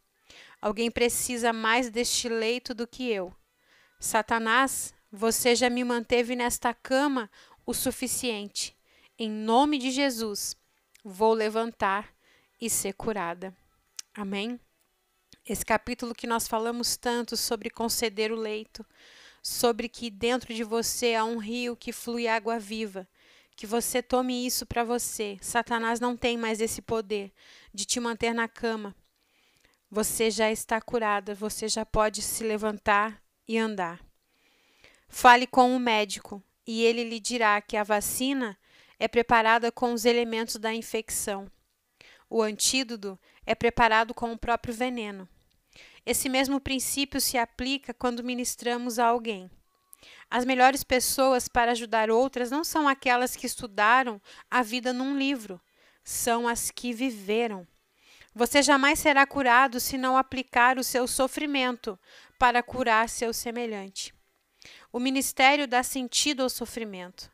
Alguém 0.62 0.90
precisa 0.90 1.52
mais 1.52 1.90
deste 1.90 2.30
leito 2.30 2.74
do 2.74 2.88
que 2.88 3.10
eu. 3.10 3.34
Satanás, 4.00 4.94
você 5.12 5.56
já 5.56 5.70
me 5.70 5.84
manteve 5.84 6.36
nesta 6.36 6.74
cama 6.74 7.30
o 7.66 7.74
suficiente. 7.74 8.78
Em 9.18 9.30
nome 9.30 9.78
de 9.78 9.92
Jesus, 9.92 10.56
vou 11.04 11.34
levantar 11.34 12.14
e 12.60 12.70
ser 12.70 12.94
curada. 12.94 13.56
Amém? 14.14 14.60
Esse 15.48 15.66
capítulo 15.66 16.14
que 16.14 16.28
nós 16.28 16.48
falamos 16.48 16.96
tanto 16.96 17.36
sobre 17.36 17.70
conceder 17.70 18.32
o 18.32 18.36
leito, 18.36 18.86
sobre 19.42 19.90
que 19.90 20.10
dentro 20.10 20.54
de 20.54 20.64
você 20.64 21.16
há 21.16 21.24
um 21.24 21.38
rio 21.38 21.76
que 21.76 21.92
flui 21.92 22.28
água 22.28 22.60
viva. 22.60 23.08
Que 23.56 23.66
você 23.66 24.02
tome 24.02 24.46
isso 24.46 24.66
para 24.66 24.84
você. 24.84 25.38
Satanás 25.42 26.00
não 26.00 26.16
tem 26.16 26.38
mais 26.38 26.62
esse 26.62 26.82
poder 26.82 27.32
de 27.74 27.86
te 27.86 28.00
manter 28.00 28.34
na 28.34 28.48
cama. 28.48 28.96
Você 29.90 30.32
já 30.32 30.52
está 30.52 30.80
curada, 30.80 31.36
você 31.36 31.68
já 31.68 31.86
pode 31.86 32.22
se 32.22 32.44
levantar 32.44 33.22
e 33.48 33.58
andar. 33.58 34.00
Fale 35.08 35.46
com 35.46 35.76
o 35.76 35.80
médico 35.80 36.42
e 36.66 36.84
ele 36.84 37.04
lhe 37.04 37.20
dirá 37.20 37.62
que 37.62 37.76
a 37.76 37.84
vacina 37.84 38.58
é 38.98 39.08
preparada 39.08 39.72
com 39.72 39.94
os 39.94 40.06
elementos 40.06 40.56
da 40.56 40.74
infecção. 40.74 41.52
O 42.30 42.42
antídoto 42.42 43.20
é 43.46 43.54
preparado 43.54 44.14
com 44.14 44.32
o 44.32 44.38
próprio 44.38 44.74
veneno. 44.74 45.28
Esse 46.06 46.28
mesmo 46.28 46.60
princípio 46.60 47.22
se 47.22 47.38
aplica 47.38 47.94
quando 47.94 48.24
ministramos 48.24 48.98
a 48.98 49.06
alguém. 49.06 49.50
As 50.30 50.46
melhores 50.46 50.84
pessoas 50.84 51.48
para 51.48 51.72
ajudar 51.72 52.10
outras 52.10 52.50
não 52.50 52.64
são 52.64 52.88
aquelas 52.88 53.36
que 53.36 53.46
estudaram 53.46 54.22
a 54.50 54.64
vida 54.64 54.92
num 54.94 55.18
livro, 55.18 55.62
são 56.04 56.48
as 56.48 56.72
que 56.72 56.94
viveram. 56.94 57.68
Você 58.34 58.62
jamais 58.64 58.98
será 59.00 59.28
curado 59.28 59.80
se 59.80 59.98
não 59.98 60.18
aplicar 60.18 60.80
o 60.80 60.84
seu 60.84 61.06
sofrimento 61.06 62.00
para 62.40 62.64
curar 62.64 63.10
seu 63.10 63.34
semelhante. 63.34 64.14
O 64.92 65.00
ministério 65.00 65.68
dá 65.68 65.84
sentido 65.84 66.44
ao 66.44 66.50
sofrimento. 66.50 67.32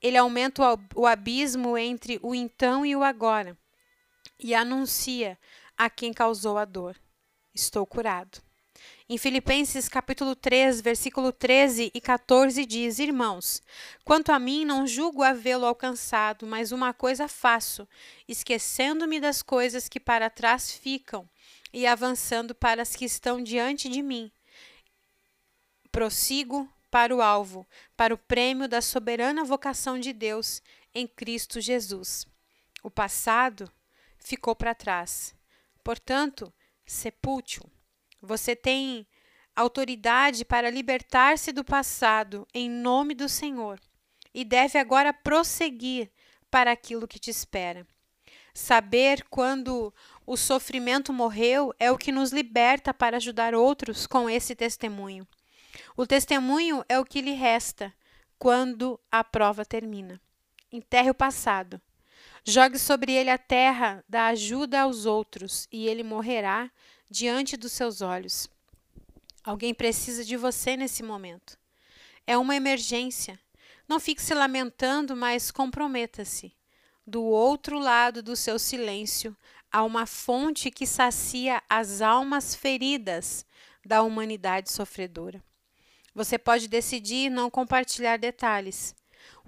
Ele 0.00 0.16
aumenta 0.16 0.62
o 0.94 1.06
abismo 1.06 1.76
entre 1.76 2.18
o 2.22 2.34
então 2.34 2.86
e 2.86 2.94
o 2.94 3.02
agora 3.02 3.58
e 4.38 4.54
anuncia 4.54 5.38
a 5.76 5.90
quem 5.90 6.12
causou 6.12 6.58
a 6.58 6.64
dor: 6.64 6.96
Estou 7.56 7.86
curado. 7.86 8.42
Em 9.08 9.16
Filipenses 9.16 9.88
capítulo 9.88 10.36
3, 10.36 10.82
versículo 10.82 11.32
13 11.32 11.90
e 11.94 12.00
14 12.02 12.66
diz: 12.66 12.98
Irmãos, 12.98 13.62
quanto 14.04 14.30
a 14.30 14.38
mim 14.38 14.66
não 14.66 14.86
julgo 14.86 15.22
havê-lo 15.22 15.64
alcançado, 15.64 16.46
mas 16.46 16.70
uma 16.70 16.92
coisa 16.92 17.26
faço, 17.26 17.88
esquecendo-me 18.28 19.18
das 19.18 19.40
coisas 19.40 19.88
que 19.88 19.98
para 19.98 20.28
trás 20.28 20.70
ficam 20.70 21.26
e 21.72 21.86
avançando 21.86 22.54
para 22.54 22.82
as 22.82 22.94
que 22.94 23.06
estão 23.06 23.42
diante 23.42 23.88
de 23.88 24.02
mim. 24.02 24.30
Prossigo 25.90 26.70
para 26.90 27.16
o 27.16 27.22
alvo, 27.22 27.66
para 27.96 28.12
o 28.12 28.18
prêmio 28.18 28.68
da 28.68 28.82
soberana 28.82 29.44
vocação 29.44 29.98
de 29.98 30.12
Deus 30.12 30.60
em 30.94 31.06
Cristo 31.06 31.58
Jesus. 31.58 32.26
O 32.82 32.90
passado 32.90 33.72
ficou 34.18 34.54
para 34.54 34.74
trás. 34.74 35.34
Portanto, 35.82 36.52
sepulte-o 36.86 37.76
você 38.26 38.56
tem 38.56 39.06
autoridade 39.54 40.44
para 40.44 40.70
libertar-se 40.70 41.52
do 41.52 41.64
passado 41.64 42.46
em 42.52 42.68
nome 42.68 43.14
do 43.14 43.28
Senhor 43.28 43.80
e 44.34 44.44
deve 44.44 44.78
agora 44.78 45.12
prosseguir 45.14 46.10
para 46.50 46.72
aquilo 46.72 47.08
que 47.08 47.18
te 47.18 47.30
espera. 47.30 47.86
Saber 48.52 49.24
quando 49.30 49.94
o 50.26 50.36
sofrimento 50.36 51.12
morreu 51.12 51.72
é 51.78 51.90
o 51.90 51.98
que 51.98 52.10
nos 52.10 52.32
liberta 52.32 52.92
para 52.92 53.18
ajudar 53.18 53.54
outros 53.54 54.06
com 54.06 54.28
esse 54.28 54.54
testemunho. 54.54 55.26
O 55.96 56.06
testemunho 56.06 56.84
é 56.88 56.98
o 56.98 57.04
que 57.04 57.20
lhe 57.20 57.32
resta 57.32 57.94
quando 58.38 58.98
a 59.10 59.22
prova 59.22 59.64
termina. 59.64 60.20
Enterre 60.72 61.10
o 61.10 61.14
passado. 61.14 61.80
Jogue 62.48 62.78
sobre 62.78 63.12
ele 63.12 63.28
a 63.28 63.36
terra 63.36 64.04
da 64.08 64.28
ajuda 64.28 64.82
aos 64.82 65.04
outros 65.04 65.66
e 65.72 65.88
ele 65.88 66.04
morrerá 66.04 66.70
diante 67.10 67.56
dos 67.56 67.72
seus 67.72 68.00
olhos. 68.00 68.48
Alguém 69.42 69.74
precisa 69.74 70.24
de 70.24 70.36
você 70.36 70.76
nesse 70.76 71.02
momento. 71.02 71.58
É 72.24 72.38
uma 72.38 72.54
emergência. 72.54 73.36
Não 73.88 73.98
fique 73.98 74.22
se 74.22 74.32
lamentando, 74.32 75.16
mas 75.16 75.50
comprometa-se. 75.50 76.54
Do 77.04 77.24
outro 77.24 77.80
lado 77.80 78.22
do 78.22 78.36
seu 78.36 78.60
silêncio 78.60 79.36
há 79.70 79.82
uma 79.82 80.06
fonte 80.06 80.70
que 80.70 80.86
sacia 80.86 81.60
as 81.68 82.00
almas 82.00 82.54
feridas 82.54 83.44
da 83.84 84.02
humanidade 84.02 84.70
sofredora. 84.70 85.42
Você 86.14 86.38
pode 86.38 86.68
decidir 86.68 87.28
não 87.28 87.50
compartilhar 87.50 88.18
detalhes. 88.18 88.94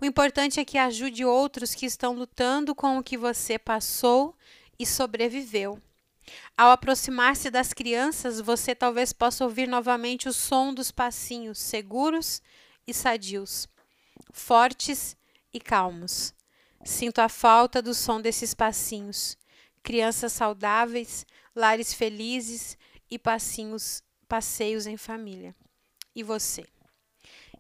O 0.01 0.05
importante 0.05 0.61
é 0.61 0.65
que 0.65 0.79
ajude 0.79 1.25
outros 1.25 1.75
que 1.75 1.85
estão 1.85 2.15
lutando 2.15 2.73
com 2.73 2.99
o 2.99 3.03
que 3.03 3.17
você 3.17 3.59
passou 3.59 4.37
e 4.79 4.87
sobreviveu. 4.87 5.83
Ao 6.57 6.71
aproximar-se 6.71 7.51
das 7.51 7.73
crianças, 7.73 8.41
você 8.41 8.77
talvez 8.77 9.13
possa 9.13 9.43
ouvir 9.43 9.67
novamente 9.67 10.29
o 10.29 10.33
som 10.33 10.73
dos 10.73 10.93
passinhos 10.93 11.59
seguros 11.59 12.41
e 12.87 12.95
sadios, 12.95 13.69
fortes 14.33 15.17
e 15.53 15.59
calmos. 15.59 16.33
Sinto 16.85 17.19
a 17.19 17.29
falta 17.29 17.83
do 17.83 17.93
som 17.93 18.21
desses 18.21 18.55
passinhos. 18.55 19.37
Crianças 19.83 20.33
saudáveis, 20.33 21.27
lares 21.57 21.93
felizes 21.93 22.79
e 23.11 23.19
passinhos, 23.19 24.03
passeios 24.29 24.87
em 24.87 24.97
família. 24.97 25.57
E 26.15 26.23
você? 26.23 26.65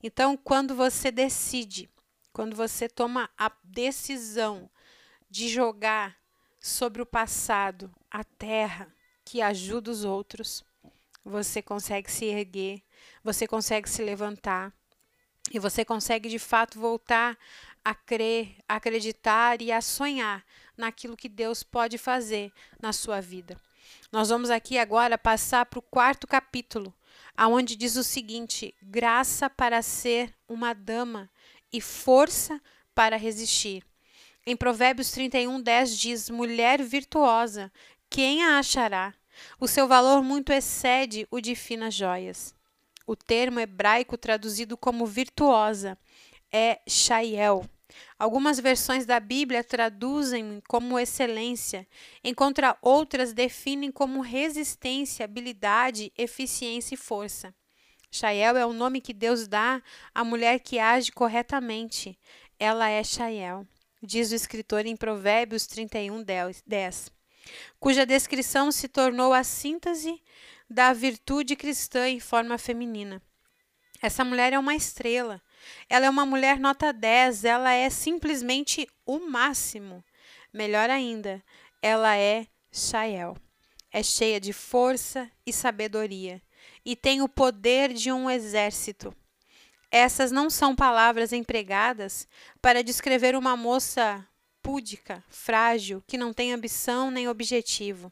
Então, 0.02 0.36
quando 0.36 0.74
você 0.76 1.10
decide, 1.10 1.90
quando 2.38 2.54
você 2.54 2.88
toma 2.88 3.28
a 3.36 3.50
decisão 3.64 4.70
de 5.28 5.48
jogar 5.48 6.16
sobre 6.60 7.02
o 7.02 7.06
passado, 7.06 7.92
a 8.08 8.22
terra 8.22 8.94
que 9.24 9.42
ajuda 9.42 9.90
os 9.90 10.04
outros, 10.04 10.64
você 11.24 11.60
consegue 11.60 12.08
se 12.08 12.26
erguer, 12.26 12.80
você 13.24 13.44
consegue 13.48 13.90
se 13.90 14.04
levantar 14.04 14.72
e 15.50 15.58
você 15.58 15.84
consegue 15.84 16.28
de 16.28 16.38
fato 16.38 16.78
voltar 16.78 17.36
a 17.84 17.92
crer, 17.92 18.54
a 18.68 18.76
acreditar 18.76 19.60
e 19.60 19.72
a 19.72 19.80
sonhar 19.80 20.44
naquilo 20.76 21.16
que 21.16 21.28
Deus 21.28 21.64
pode 21.64 21.98
fazer 21.98 22.52
na 22.80 22.92
sua 22.92 23.20
vida. 23.20 23.60
Nós 24.12 24.28
vamos 24.28 24.48
aqui 24.48 24.78
agora 24.78 25.18
passar 25.18 25.66
para 25.66 25.80
o 25.80 25.82
quarto 25.82 26.24
capítulo, 26.24 26.94
aonde 27.36 27.74
diz 27.74 27.96
o 27.96 28.04
seguinte: 28.04 28.72
graça 28.80 29.50
para 29.50 29.82
ser 29.82 30.32
uma 30.48 30.72
dama 30.72 31.28
e 31.72 31.80
força 31.80 32.60
para 32.94 33.16
resistir. 33.16 33.84
Em 34.46 34.56
Provérbios 34.56 35.10
31, 35.10 35.60
10 35.60 35.98
diz: 35.98 36.30
Mulher 36.30 36.82
virtuosa, 36.82 37.70
quem 38.08 38.42
a 38.44 38.58
achará? 38.58 39.14
O 39.60 39.68
seu 39.68 39.86
valor 39.86 40.22
muito 40.22 40.52
excede 40.52 41.26
o 41.30 41.40
de 41.40 41.54
finas 41.54 41.94
joias. 41.94 42.54
O 43.06 43.14
termo 43.14 43.60
hebraico 43.60 44.16
traduzido 44.16 44.76
como 44.76 45.06
virtuosa 45.06 45.96
é 46.52 46.80
shaiel. 46.88 47.64
Algumas 48.18 48.60
versões 48.60 49.06
da 49.06 49.18
Bíblia 49.18 49.64
traduzem 49.64 50.62
como 50.68 50.98
excelência, 50.98 51.86
enquanto 52.22 52.60
outras 52.82 53.32
definem 53.32 53.90
como 53.90 54.20
resistência, 54.20 55.24
habilidade, 55.24 56.12
eficiência 56.16 56.94
e 56.94 56.98
força. 56.98 57.54
Shael 58.10 58.56
é 58.56 58.64
o 58.64 58.72
nome 58.72 59.00
que 59.00 59.12
Deus 59.12 59.46
dá 59.46 59.82
à 60.14 60.24
mulher 60.24 60.60
que 60.60 60.78
age 60.78 61.12
corretamente. 61.12 62.18
Ela 62.58 62.88
é 62.88 63.04
Shael 63.04 63.66
diz 64.02 64.30
o 64.30 64.34
escritor 64.34 64.86
em 64.86 64.96
Provérbios 64.96 65.66
31, 65.66 66.22
10, 66.22 67.12
cuja 67.80 68.06
descrição 68.06 68.70
se 68.70 68.88
tornou 68.88 69.32
a 69.32 69.42
síntese 69.42 70.22
da 70.70 70.92
virtude 70.92 71.56
cristã 71.56 72.08
em 72.08 72.20
forma 72.20 72.58
feminina. 72.58 73.22
Essa 74.00 74.24
mulher 74.24 74.52
é 74.52 74.58
uma 74.58 74.76
estrela. 74.76 75.42
Ela 75.88 76.06
é 76.06 76.10
uma 76.10 76.24
mulher 76.24 76.60
nota 76.60 76.92
10, 76.92 77.44
ela 77.44 77.72
é 77.72 77.90
simplesmente 77.90 78.86
o 79.04 79.18
máximo. 79.18 80.04
Melhor 80.52 80.88
ainda, 80.88 81.42
ela 81.82 82.16
é 82.16 82.46
Shael. 82.70 83.36
É 83.90 84.02
cheia 84.02 84.38
de 84.38 84.52
força 84.52 85.28
e 85.44 85.52
sabedoria 85.52 86.40
e 86.88 86.96
tem 86.96 87.20
o 87.20 87.28
poder 87.28 87.92
de 87.92 88.10
um 88.10 88.30
exército. 88.30 89.14
Essas 89.90 90.32
não 90.32 90.48
são 90.48 90.74
palavras 90.74 91.34
empregadas 91.34 92.26
para 92.62 92.82
descrever 92.82 93.36
uma 93.36 93.54
moça 93.54 94.26
púdica, 94.62 95.22
frágil, 95.28 96.02
que 96.06 96.16
não 96.16 96.32
tem 96.32 96.50
ambição 96.50 97.10
nem 97.10 97.28
objetivo. 97.28 98.10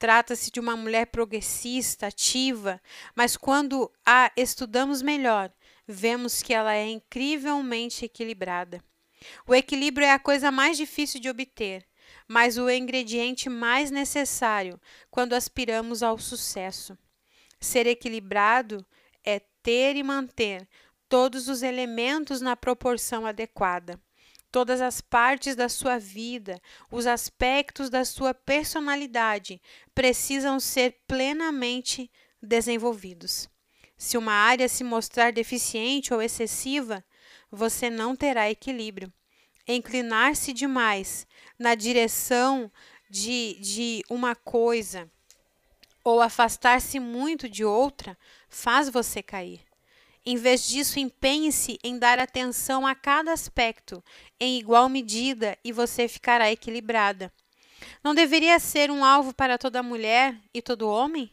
Trata-se 0.00 0.50
de 0.50 0.58
uma 0.58 0.76
mulher 0.76 1.06
progressista, 1.06 2.08
ativa, 2.08 2.82
mas 3.14 3.36
quando 3.36 3.88
a 4.04 4.32
estudamos 4.36 5.00
melhor, 5.00 5.52
vemos 5.86 6.42
que 6.42 6.52
ela 6.52 6.74
é 6.74 6.88
incrivelmente 6.88 8.04
equilibrada. 8.04 8.82
O 9.46 9.54
equilíbrio 9.54 10.04
é 10.04 10.10
a 10.10 10.18
coisa 10.18 10.50
mais 10.50 10.76
difícil 10.76 11.20
de 11.20 11.30
obter, 11.30 11.86
mas 12.26 12.58
o 12.58 12.68
ingrediente 12.68 13.48
mais 13.48 13.92
necessário 13.92 14.80
quando 15.08 15.34
aspiramos 15.34 16.02
ao 16.02 16.18
sucesso. 16.18 16.98
Ser 17.62 17.86
equilibrado 17.86 18.84
é 19.24 19.38
ter 19.62 19.94
e 19.94 20.02
manter 20.02 20.68
todos 21.08 21.46
os 21.46 21.62
elementos 21.62 22.40
na 22.40 22.56
proporção 22.56 23.24
adequada. 23.24 24.00
Todas 24.50 24.80
as 24.80 25.00
partes 25.00 25.54
da 25.54 25.68
sua 25.68 25.96
vida, 25.96 26.60
os 26.90 27.06
aspectos 27.06 27.88
da 27.88 28.04
sua 28.04 28.34
personalidade 28.34 29.62
precisam 29.94 30.58
ser 30.58 31.02
plenamente 31.06 32.10
desenvolvidos. 32.42 33.48
Se 33.96 34.18
uma 34.18 34.32
área 34.32 34.68
se 34.68 34.82
mostrar 34.82 35.32
deficiente 35.32 36.12
ou 36.12 36.20
excessiva, 36.20 37.04
você 37.48 37.88
não 37.88 38.16
terá 38.16 38.50
equilíbrio. 38.50 39.12
Inclinar-se 39.68 40.52
demais 40.52 41.28
na 41.56 41.76
direção 41.76 42.68
de, 43.08 43.56
de 43.60 44.02
uma 44.10 44.34
coisa 44.34 45.08
ou 46.04 46.20
afastar-se 46.20 46.98
muito 46.98 47.48
de 47.48 47.64
outra 47.64 48.16
faz 48.48 48.88
você 48.88 49.22
cair. 49.22 49.60
Em 50.24 50.36
vez 50.36 50.68
disso, 50.68 51.00
empenhe-se 51.00 51.78
em 51.82 51.98
dar 51.98 52.18
atenção 52.18 52.86
a 52.86 52.94
cada 52.94 53.32
aspecto 53.32 54.02
em 54.38 54.58
igual 54.58 54.88
medida 54.88 55.58
e 55.64 55.72
você 55.72 56.06
ficará 56.06 56.50
equilibrada. 56.50 57.32
Não 58.04 58.14
deveria 58.14 58.58
ser 58.60 58.90
um 58.90 59.04
alvo 59.04 59.34
para 59.34 59.58
toda 59.58 59.82
mulher 59.82 60.36
e 60.54 60.62
todo 60.62 60.88
homem? 60.88 61.32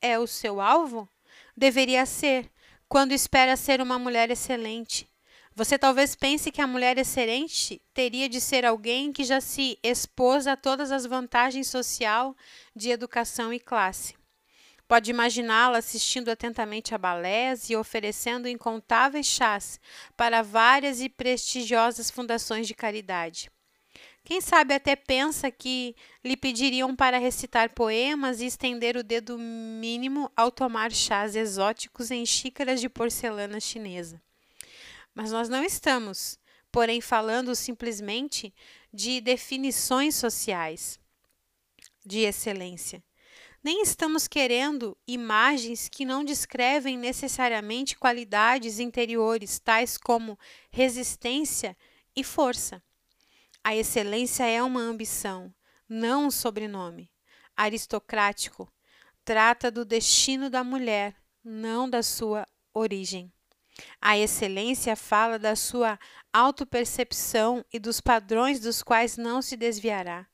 É 0.00 0.18
o 0.18 0.26
seu 0.26 0.60
alvo? 0.60 1.06
Deveria 1.54 2.06
ser, 2.06 2.50
quando 2.88 3.12
espera 3.12 3.56
ser 3.56 3.82
uma 3.82 3.98
mulher 3.98 4.30
excelente. 4.30 5.11
Você 5.54 5.78
talvez 5.78 6.14
pense 6.14 6.50
que 6.50 6.62
a 6.62 6.66
mulher 6.66 6.96
excelente 6.96 7.82
teria 7.92 8.26
de 8.26 8.40
ser 8.40 8.64
alguém 8.64 9.12
que 9.12 9.22
já 9.22 9.38
se 9.38 9.78
expôs 9.82 10.46
a 10.46 10.56
todas 10.56 10.90
as 10.90 11.04
vantagens 11.04 11.68
social 11.68 12.34
de 12.74 12.90
educação 12.90 13.52
e 13.52 13.60
classe. 13.60 14.14
Pode 14.88 15.10
imaginá-la 15.10 15.78
assistindo 15.78 16.30
atentamente 16.30 16.94
a 16.94 16.98
balés 16.98 17.68
e 17.68 17.76
oferecendo 17.76 18.48
incontáveis 18.48 19.26
chás 19.26 19.78
para 20.16 20.42
várias 20.42 21.02
e 21.02 21.08
prestigiosas 21.08 22.10
fundações 22.10 22.66
de 22.66 22.74
caridade. 22.74 23.50
Quem 24.24 24.40
sabe 24.40 24.72
até 24.72 24.96
pensa 24.96 25.50
que 25.50 25.94
lhe 26.24 26.36
pediriam 26.36 26.96
para 26.96 27.18
recitar 27.18 27.74
poemas 27.74 28.40
e 28.40 28.46
estender 28.46 28.96
o 28.96 29.02
dedo 29.02 29.38
mínimo 29.38 30.30
ao 30.34 30.50
tomar 30.50 30.92
chás 30.92 31.36
exóticos 31.36 32.10
em 32.10 32.24
xícaras 32.24 32.80
de 32.80 32.88
porcelana 32.88 33.60
chinesa. 33.60 34.22
Mas 35.14 35.30
nós 35.30 35.48
não 35.48 35.62
estamos, 35.64 36.38
porém, 36.70 37.00
falando 37.00 37.54
simplesmente 37.54 38.54
de 38.92 39.20
definições 39.20 40.14
sociais 40.14 40.98
de 42.04 42.20
excelência. 42.20 43.02
Nem 43.62 43.82
estamos 43.82 44.26
querendo 44.26 44.98
imagens 45.06 45.88
que 45.88 46.04
não 46.04 46.24
descrevem 46.24 46.98
necessariamente 46.98 47.96
qualidades 47.96 48.80
interiores, 48.80 49.60
tais 49.60 49.96
como 49.96 50.36
resistência 50.70 51.76
e 52.16 52.24
força. 52.24 52.82
A 53.62 53.76
excelência 53.76 54.44
é 54.44 54.60
uma 54.60 54.80
ambição, 54.80 55.54
não 55.88 56.26
um 56.26 56.30
sobrenome. 56.30 57.08
Aristocrático 57.56 58.72
trata 59.24 59.70
do 59.70 59.84
destino 59.84 60.50
da 60.50 60.64
mulher, 60.64 61.14
não 61.44 61.88
da 61.88 62.02
sua 62.02 62.44
origem. 62.74 63.32
A 64.00 64.18
excelência 64.18 64.96
fala 64.96 65.38
da 65.38 65.54
sua 65.56 65.98
autopercepção 66.32 67.64
e 67.72 67.78
dos 67.78 68.00
padrões 68.00 68.60
dos 68.60 68.82
quais 68.82 69.16
não 69.16 69.40
se 69.42 69.56
desviará. 69.56 70.26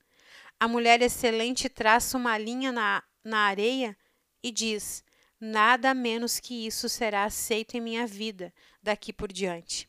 A 0.60 0.66
mulher 0.66 1.00
excelente 1.02 1.68
traça 1.68 2.16
uma 2.16 2.36
linha 2.36 2.72
na, 2.72 3.02
na 3.24 3.40
areia 3.46 3.96
e 4.42 4.50
diz: 4.50 5.04
Nada 5.40 5.94
menos 5.94 6.40
que 6.40 6.66
isso 6.66 6.88
será 6.88 7.24
aceito 7.24 7.76
em 7.76 7.80
minha 7.80 8.06
vida 8.06 8.52
daqui 8.82 9.12
por 9.12 9.32
diante. 9.32 9.88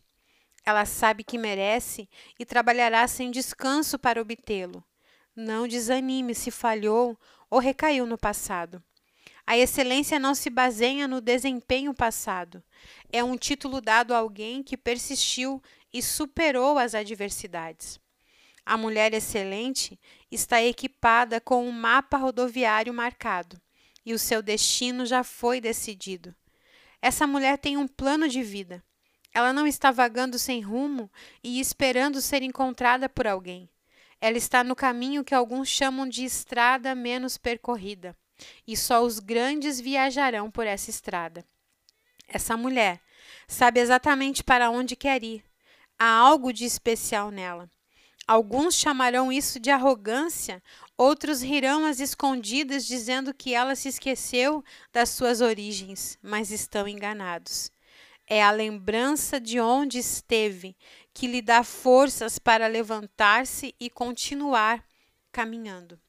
Ela 0.65 0.86
sabe 0.86 1.24
que 1.24 1.38
merece 1.38 2.08
e 2.38 2.45
trabalhará 2.45 3.08
sem 3.08 3.32
descanso 3.32 3.98
para 3.98 4.22
obtê-lo. 4.22 4.84
Não 5.36 5.67
desanime 5.67 6.36
se 6.36 6.52
falhou 6.52 7.17
ou 7.50 7.60
recaiu 7.60 8.06
no 8.06 8.17
passado. 8.17 8.84
A 9.49 9.57
excelência 9.57 10.19
não 10.19 10.35
se 10.35 10.47
baseia 10.47 11.07
no 11.07 11.19
desempenho 11.19 11.91
passado. 11.91 12.63
É 13.12 13.23
um 13.23 13.35
título 13.35 13.81
dado 13.81 14.13
a 14.13 14.19
alguém 14.19 14.62
que 14.62 14.77
persistiu 14.77 15.59
e 15.91 16.03
superou 16.03 16.77
as 16.77 16.93
adversidades. 16.93 17.99
A 18.63 18.77
mulher 18.77 19.12
excelente 19.12 19.99
está 20.29 20.62
equipada 20.62 21.41
com 21.41 21.67
um 21.67 21.71
mapa 21.71 22.15
rodoviário 22.15 22.93
marcado 22.93 23.59
e 24.05 24.13
o 24.13 24.19
seu 24.19 24.43
destino 24.43 25.03
já 25.03 25.23
foi 25.23 25.59
decidido. 25.59 26.35
Essa 27.01 27.25
mulher 27.25 27.57
tem 27.57 27.75
um 27.75 27.88
plano 27.88 28.29
de 28.29 28.43
vida. 28.43 28.83
Ela 29.33 29.51
não 29.51 29.65
está 29.65 29.89
vagando 29.89 30.38
sem 30.38 30.62
rumo 30.62 31.12
e 31.43 31.59
esperando 31.59 32.21
ser 32.21 32.43
encontrada 32.43 33.09
por 33.09 33.25
alguém. 33.25 33.67
Ela 34.21 34.38
está 34.38 34.63
no 34.63 34.75
caminho 34.75 35.23
que 35.23 35.33
alguns 35.33 35.69
chamam 35.69 36.07
de 36.07 36.23
estrada 36.23 36.93
menos 36.93 37.35
percorrida, 37.35 38.15
e 38.67 38.75
só 38.75 39.04
os 39.04 39.19
grandes 39.19 39.80
viajarão 39.80 40.49
por 40.49 40.65
essa 40.65 40.89
estrada. 40.89 41.45
Essa 42.28 42.56
mulher 42.56 43.02
sabe 43.47 43.80
exatamente 43.80 44.43
para 44.43 44.69
onde 44.69 44.95
quer 44.95 45.23
ir. 45.23 45.43
Há 45.97 46.10
algo 46.10 46.54
de 46.54 46.65
especial 46.65 47.32
nela. 47.32 47.69
Alguns 48.28 48.75
chamarão 48.75 49.32
isso 49.32 49.60
de 49.60 49.71
arrogância, 49.71 50.62
outros 50.95 51.41
rirão 51.41 51.84
às 51.84 51.99
escondidas 51.99 52.86
dizendo 52.86 53.34
que 53.34 53.56
ela 53.56 53.75
se 53.75 53.89
esqueceu 53.89 54.63
das 54.93 55.10
suas 55.10 55.41
origens, 55.41 56.17
mas 56.21 56.52
estão 56.52 56.88
enganados. 56.88 57.71
É 58.28 58.43
a 58.43 58.52
lembrança 58.52 59.39
de 59.41 59.60
onde 59.60 59.97
esteve 59.97 60.78
que 61.12 61.25
lhe 61.25 61.41
dá 61.41 61.63
forças 61.63 62.38
para 62.38 62.67
levantar-se 62.67 63.73
e 63.80 63.89
continuar 63.89 64.86
caminhando. 65.32 65.99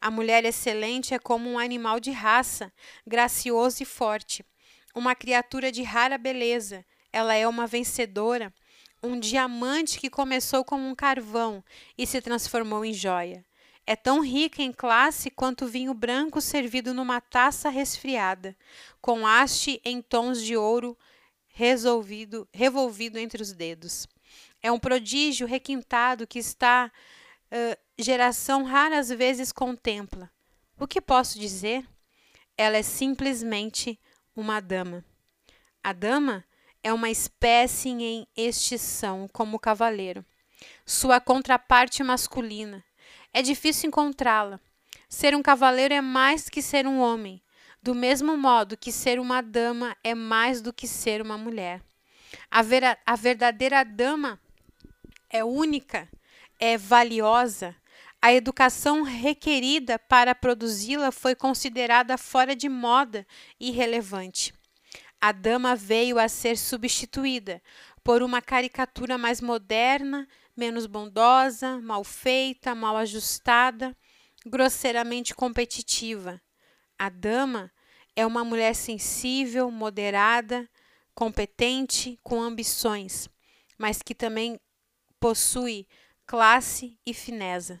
A 0.00 0.10
mulher 0.10 0.44
excelente 0.44 1.14
é 1.14 1.18
como 1.18 1.48
um 1.50 1.58
animal 1.58 1.98
de 2.00 2.10
raça, 2.10 2.72
gracioso 3.06 3.82
e 3.82 3.86
forte, 3.86 4.44
uma 4.94 5.14
criatura 5.14 5.70
de 5.72 5.82
rara 5.82 6.18
beleza. 6.18 6.84
Ela 7.12 7.34
é 7.34 7.46
uma 7.46 7.66
vencedora, 7.66 8.52
um 9.02 9.18
diamante 9.18 9.98
que 9.98 10.10
começou 10.10 10.64
como 10.64 10.86
um 10.86 10.94
carvão 10.94 11.64
e 11.96 12.06
se 12.06 12.20
transformou 12.20 12.84
em 12.84 12.92
joia. 12.92 13.44
É 13.86 13.96
tão 13.96 14.20
rica 14.20 14.62
em 14.62 14.72
classe 14.72 15.30
quanto 15.30 15.66
vinho 15.66 15.94
branco 15.94 16.40
servido 16.40 16.92
numa 16.92 17.20
taça 17.20 17.70
resfriada, 17.70 18.54
com 19.00 19.26
haste 19.26 19.80
em 19.84 20.02
tons 20.02 20.42
de 20.42 20.56
ouro 20.56 20.96
resolvido, 21.48 22.46
revolvido 22.52 23.18
entre 23.18 23.42
os 23.42 23.52
dedos. 23.52 24.06
É 24.62 24.70
um 24.70 24.78
prodígio 24.78 25.46
requintado 25.46 26.26
que 26.26 26.38
está 26.38 26.92
geração 27.98 28.62
raras 28.62 29.08
vezes 29.08 29.52
contempla. 29.52 30.30
O 30.78 30.86
que 30.86 31.00
posso 31.00 31.38
dizer? 31.38 31.86
Ela 32.56 32.76
é 32.76 32.82
simplesmente 32.82 33.98
uma 34.34 34.60
dama. 34.60 35.04
A 35.82 35.92
dama 35.92 36.44
é 36.82 36.92
uma 36.92 37.10
espécie 37.10 37.88
em 37.88 38.26
extinção, 38.36 39.28
como 39.32 39.56
o 39.56 39.60
cavaleiro. 39.60 40.24
Sua 40.86 41.20
contraparte 41.20 42.02
masculina. 42.02 42.84
É 43.32 43.42
difícil 43.42 43.88
encontrá-la. 43.88 44.60
Ser 45.08 45.34
um 45.34 45.42
cavaleiro 45.42 45.94
é 45.94 46.00
mais 46.00 46.48
que 46.48 46.60
ser 46.60 46.86
um 46.86 47.00
homem, 47.00 47.42
do 47.82 47.94
mesmo 47.94 48.36
modo 48.36 48.76
que 48.76 48.92
ser 48.92 49.18
uma 49.18 49.40
dama 49.40 49.96
é 50.04 50.14
mais 50.14 50.60
do 50.60 50.72
que 50.72 50.86
ser 50.86 51.22
uma 51.22 51.38
mulher. 51.38 51.82
A, 52.50 52.62
vera, 52.62 52.98
a 53.06 53.16
verdadeira 53.16 53.84
dama 53.84 54.38
é 55.30 55.42
única, 55.42 56.08
é 56.58 56.76
valiosa. 56.76 57.74
A 58.20 58.32
educação 58.32 59.02
requerida 59.02 59.98
para 59.98 60.34
produzi-la 60.34 61.12
foi 61.12 61.34
considerada 61.34 62.18
fora 62.18 62.56
de 62.56 62.68
moda 62.68 63.26
e 63.60 63.68
irrelevante. 63.68 64.52
A 65.20 65.32
dama 65.32 65.76
veio 65.76 66.18
a 66.18 66.28
ser 66.28 66.56
substituída 66.56 67.62
por 68.02 68.22
uma 68.22 68.40
caricatura 68.40 69.18
mais 69.18 69.40
moderna, 69.40 70.26
menos 70.56 70.86
bondosa, 70.86 71.80
mal 71.80 72.02
feita, 72.02 72.74
mal 72.74 72.96
ajustada, 72.96 73.96
grosseiramente 74.44 75.34
competitiva. 75.34 76.40
A 76.98 77.08
dama 77.08 77.70
é 78.16 78.26
uma 78.26 78.44
mulher 78.44 78.74
sensível, 78.74 79.70
moderada, 79.70 80.68
competente, 81.14 82.18
com 82.22 82.40
ambições, 82.40 83.28
mas 83.76 84.02
que 84.02 84.14
também 84.14 84.58
possui 85.20 85.86
classe 86.28 86.98
e 87.06 87.14
fineza. 87.14 87.80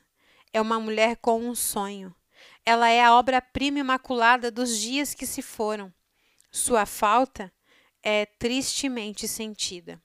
É 0.54 0.60
uma 0.60 0.80
mulher 0.80 1.18
com 1.18 1.38
um 1.38 1.54
sonho. 1.54 2.14
Ela 2.64 2.88
é 2.88 3.04
a 3.04 3.14
obra-prima 3.14 3.78
imaculada 3.78 4.50
dos 4.50 4.78
dias 4.78 5.14
que 5.14 5.26
se 5.26 5.42
foram. 5.42 5.92
Sua 6.50 6.86
falta 6.86 7.52
é 8.02 8.24
tristemente 8.24 9.28
sentida. 9.28 10.02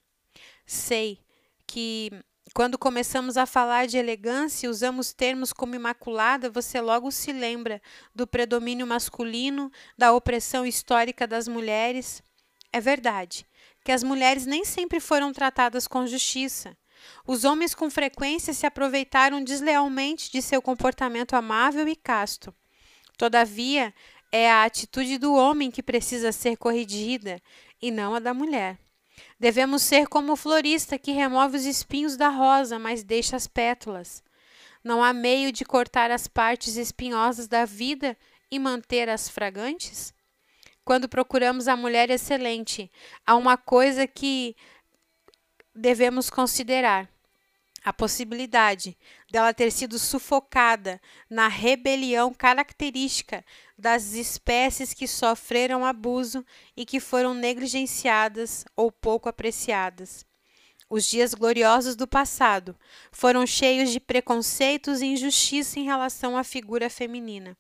Sei 0.66 1.20
que 1.66 2.12
quando 2.54 2.78
começamos 2.78 3.38
a 3.38 3.46
falar 3.46 3.88
de 3.88 3.98
elegância 3.98 4.68
e 4.68 4.70
usamos 4.70 5.14
termos 5.14 5.54
como 5.54 5.76
imaculada, 5.76 6.50
você 6.50 6.82
logo 6.82 7.12
se 7.12 7.32
lembra 7.32 7.82
do 8.14 8.28
predomínio 8.28 8.86
masculino, 8.86 9.72
da 9.98 10.12
opressão 10.14 10.66
histórica 10.66 11.26
das 11.26 11.48
mulheres. 11.48 12.22
É 12.74 12.82
verdade 12.82 13.48
que 13.86 13.92
as 13.92 14.04
mulheres 14.04 14.46
nem 14.46 14.66
sempre 14.66 15.00
foram 15.00 15.32
tratadas 15.32 15.88
com 15.88 16.06
justiça. 16.06 16.78
Os 17.26 17.44
homens 17.44 17.74
com 17.76 17.90
frequência 17.90 18.54
se 18.54 18.66
aproveitaram 18.66 19.44
deslealmente 19.44 20.32
de 20.32 20.42
seu 20.42 20.62
comportamento 20.62 21.36
amável 21.36 21.88
e 21.88 21.96
casto. 21.96 22.54
Todavia, 23.18 23.94
é 24.32 24.50
a 24.50 24.64
atitude 24.64 25.18
do 25.18 25.36
homem 25.36 25.70
que 25.70 25.84
precisa 25.84 26.32
ser 26.32 26.58
corrigida 26.58 27.40
e 27.82 27.92
não 27.92 28.16
a 28.16 28.20
da 28.20 28.34
mulher. 28.34 28.80
Devemos 29.40 29.84
ser 29.84 30.08
como 30.08 30.34
o 30.34 30.36
florista 30.36 30.98
que 30.98 31.12
remove 31.12 31.58
os 31.58 31.66
espinhos 31.66 32.18
da 32.18 32.30
rosa, 32.30 32.80
mas 32.80 33.04
deixa 33.04 33.36
as 33.36 33.46
pétalas. 33.46 34.24
Não 34.84 35.04
há 35.04 35.14
meio 35.14 35.52
de 35.52 35.64
cortar 35.64 36.10
as 36.10 36.28
partes 36.28 36.78
espinhosas 36.78 37.48
da 37.48 37.64
vida 37.64 38.18
e 38.50 38.58
manter 38.58 39.08
as 39.08 39.30
fragantes? 39.30 40.14
Quando 40.84 41.08
procuramos 41.08 41.68
a 41.68 41.78
mulher 41.78 42.10
excelente, 42.10 42.92
há 43.26 43.36
uma 43.36 43.56
coisa 43.56 44.06
que 44.06 44.56
devemos 45.76 46.30
considerar 46.30 47.10
a 47.84 47.92
possibilidade 47.92 48.98
dela 49.30 49.54
ter 49.54 49.70
sido 49.72 50.00
sufocada 50.00 51.02
na 51.30 51.48
rebelião 51.50 52.34
característica 52.34 53.44
das 53.78 54.14
espécies 54.14 54.94
que 54.94 55.08
sofreram 55.08 55.84
abuso 55.84 56.46
e 56.78 56.86
que 56.86 57.00
foram 57.00 57.34
negligenciadas 57.34 58.64
ou 58.76 58.90
pouco 58.92 59.28
apreciadas. 59.28 60.26
Os 60.90 61.06
dias 61.06 61.34
gloriosos 61.34 61.96
do 61.96 62.08
passado 62.08 62.78
foram 63.12 63.46
cheios 63.46 63.90
de 63.90 64.00
preconceitos 64.00 65.02
e 65.02 65.08
injustiça 65.08 65.80
em 65.80 65.84
relação 65.84 66.38
à 66.38 66.44
figura 66.44 66.90
feminina. 66.90 67.58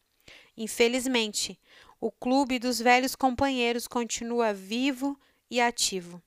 Infelizmente, 0.55 1.59
o 1.99 2.11
clube 2.11 2.59
dos 2.59 2.79
velhos 2.79 3.15
companheiros 3.15 3.87
continua 3.87 4.53
vivo 4.53 5.19
e 5.49 5.59
ativo. 5.59 6.21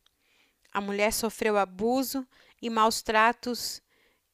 A 0.76 0.80
mulher 0.82 1.10
sofreu 1.10 1.56
abuso 1.56 2.28
e 2.60 2.68
maus 2.68 3.00
tratos 3.00 3.80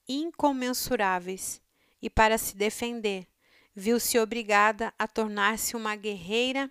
incomensuráveis 0.08 1.62
e, 2.02 2.10
para 2.10 2.36
se 2.36 2.56
defender, 2.56 3.28
viu-se 3.72 4.18
obrigada 4.18 4.92
a 4.98 5.06
tornar-se 5.06 5.76
uma 5.76 5.94
guerreira 5.94 6.68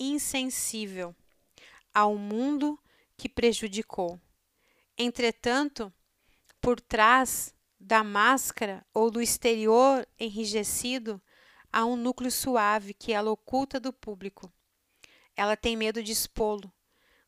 insensível 0.00 1.14
ao 1.94 2.16
mundo 2.16 2.76
que 3.16 3.28
prejudicou. 3.28 4.20
Entretanto, 4.98 5.92
por 6.60 6.80
trás 6.80 7.54
da 7.78 8.02
máscara 8.02 8.84
ou 8.92 9.12
do 9.12 9.22
exterior 9.22 10.08
enrijecido, 10.18 11.22
há 11.72 11.84
um 11.84 11.94
núcleo 11.94 12.32
suave 12.32 12.92
que 12.92 13.12
ela 13.12 13.30
oculta 13.30 13.78
do 13.78 13.92
público. 13.92 14.52
Ela 15.36 15.56
tem 15.56 15.76
medo 15.76 16.02
de 16.02 16.10
expô-lo. 16.10 16.72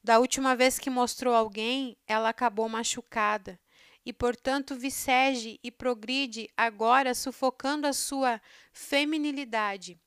Da 0.02 0.18
última 0.18 0.56
vez 0.56 0.78
que 0.78 0.88
mostrou 0.88 1.34
alguém, 1.34 1.96
ela 2.06 2.30
acabou 2.30 2.68
machucada 2.68 3.60
e, 4.04 4.12
portanto, 4.12 4.74
vicege 4.74 5.60
e 5.62 5.70
progride 5.70 6.48
agora 6.56 7.14
sufocando 7.14 7.86
a 7.86 7.92
sua 7.92 8.40
feminilidade 8.72 10.00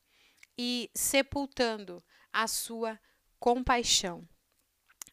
e 0.58 0.90
sepultando 0.96 2.04
a 2.32 2.48
sua 2.48 3.00
compaixão. 3.40 4.28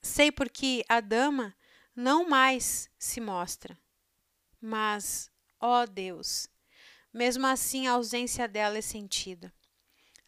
Sei 0.01 0.33
porque 0.33 0.83
a 0.89 1.01
dama 1.01 1.55
não 1.95 2.27
mais 2.27 2.89
se 2.99 3.21
mostra. 3.21 3.79
Mas, 4.59 5.31
ó 5.61 5.85
Deus, 5.85 6.49
mesmo 7.13 7.47
assim 7.47 7.87
a 7.87 7.93
ausência 7.93 8.49
dela 8.49 8.79
é 8.79 8.83
sentida. 8.83 9.53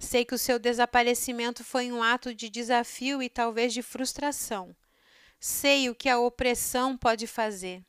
Sei 0.03 0.25
que 0.25 0.35
o 0.35 0.38
seu 0.38 0.59
desaparecimento 0.59 1.62
foi 1.62 1.93
um 1.93 2.03
ato 2.03 2.35
de 2.35 2.51
desafio 2.51 3.23
e 3.23 3.31
talvez 3.31 3.73
de 3.73 3.83
frustração. 3.83 4.75
Sei 5.38 5.88
o 5.88 5.95
que 5.95 6.09
a 6.09 6.19
opressão 6.19 6.97
pode 6.97 7.27
fazer. 7.27 7.83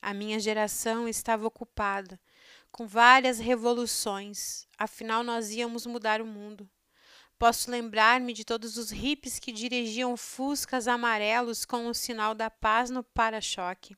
A 0.00 0.14
minha 0.14 0.38
geração 0.38 1.08
estava 1.08 1.44
ocupada 1.46 2.18
com 2.70 2.86
várias 2.86 3.38
revoluções, 3.38 4.66
afinal 4.78 5.24
nós 5.24 5.50
íamos 5.50 5.86
mudar 5.86 6.22
o 6.22 6.26
mundo. 6.26 6.68
Posso 7.38 7.70
lembrar-me 7.70 8.32
de 8.32 8.44
todos 8.44 8.76
os 8.76 8.90
hippies 8.90 9.38
que 9.38 9.50
dirigiam 9.50 10.16
fuscas 10.16 10.86
amarelos 10.86 11.64
com 11.64 11.88
o 11.88 11.94
sinal 11.94 12.34
da 12.34 12.48
paz 12.48 12.90
no 12.90 13.02
para-choque. 13.02 13.96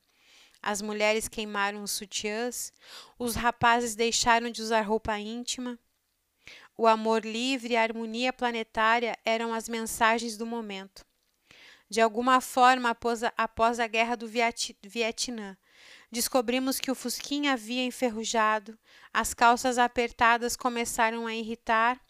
As 0.62 0.80
mulheres 0.80 1.28
queimaram 1.28 1.82
os 1.82 1.90
sutiãs, 1.90 2.72
os 3.18 3.34
rapazes 3.34 3.94
deixaram 3.94 4.50
de 4.50 4.62
usar 4.62 4.80
roupa 4.80 5.18
íntima. 5.18 5.78
O 6.80 6.86
amor 6.86 7.26
livre 7.26 7.74
e 7.74 7.76
a 7.76 7.82
harmonia 7.82 8.32
planetária 8.32 9.18
eram 9.24 9.52
as 9.52 9.68
mensagens 9.68 10.36
do 10.36 10.46
momento. 10.46 11.04
De 11.90 12.00
alguma 12.00 12.40
forma, 12.40 12.90
após 12.90 13.24
a, 13.24 13.32
após 13.36 13.80
a 13.80 13.88
guerra 13.88 14.14
do 14.14 14.28
Vietnã, 14.28 15.56
descobrimos 16.08 16.78
que 16.78 16.88
o 16.88 16.94
fusquinha 16.94 17.54
havia 17.54 17.84
enferrujado, 17.84 18.78
as 19.12 19.34
calças 19.34 19.76
apertadas 19.76 20.54
começaram 20.54 21.26
a 21.26 21.34
irritar 21.34 22.00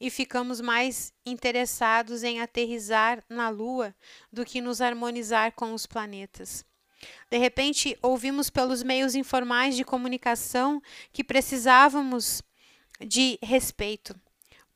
e 0.00 0.08
ficamos 0.08 0.58
mais 0.58 1.12
interessados 1.26 2.22
em 2.22 2.40
aterrizar 2.40 3.22
na 3.28 3.50
Lua 3.50 3.94
do 4.32 4.42
que 4.42 4.62
nos 4.62 4.80
harmonizar 4.80 5.52
com 5.52 5.74
os 5.74 5.84
planetas. 5.84 6.64
De 7.30 7.36
repente, 7.36 7.98
ouvimos 8.00 8.48
pelos 8.48 8.82
meios 8.82 9.14
informais 9.14 9.76
de 9.76 9.84
comunicação 9.84 10.80
que 11.12 11.22
precisávamos 11.22 12.42
de 13.00 13.38
respeito. 13.42 14.18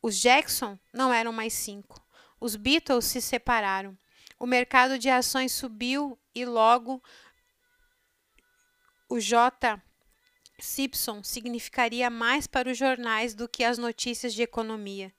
Os 0.00 0.18
Jackson 0.18 0.78
não 0.92 1.12
eram 1.12 1.32
mais 1.32 1.52
cinco. 1.52 2.04
Os 2.40 2.56
Beatles 2.56 3.04
se 3.04 3.20
separaram. 3.20 3.96
O 4.38 4.46
mercado 4.46 4.98
de 4.98 5.08
ações 5.08 5.52
subiu 5.52 6.18
e 6.34 6.44
logo 6.44 7.02
o 9.08 9.18
J. 9.18 9.82
Simpson 10.60 11.22
significaria 11.22 12.10
mais 12.10 12.46
para 12.46 12.70
os 12.70 12.76
jornais 12.76 13.34
do 13.34 13.48
que 13.48 13.64
as 13.64 13.78
notícias 13.78 14.34
de 14.34 14.42
economia. 14.42 15.12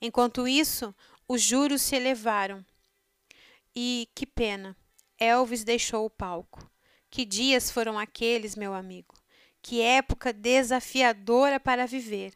Enquanto 0.00 0.46
isso, 0.46 0.94
os 1.26 1.42
juros 1.42 1.82
se 1.82 1.96
elevaram. 1.96 2.64
E 3.74 4.08
que 4.14 4.26
pena! 4.26 4.76
Elvis 5.18 5.64
deixou 5.64 6.06
o 6.06 6.10
palco. 6.10 6.70
Que 7.10 7.24
dias 7.24 7.70
foram 7.70 7.98
aqueles, 7.98 8.56
meu 8.56 8.72
amigo? 8.72 9.14
Que 9.60 9.80
época 9.80 10.32
desafiadora 10.32 11.60
para 11.60 11.86
viver. 11.86 12.32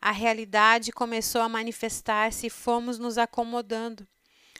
A 0.00 0.12
realidade 0.12 0.92
começou 0.92 1.40
a 1.40 1.48
manifestar-se 1.48 2.46
e 2.46 2.50
fomos 2.50 2.98
nos 2.98 3.18
acomodando. 3.18 4.06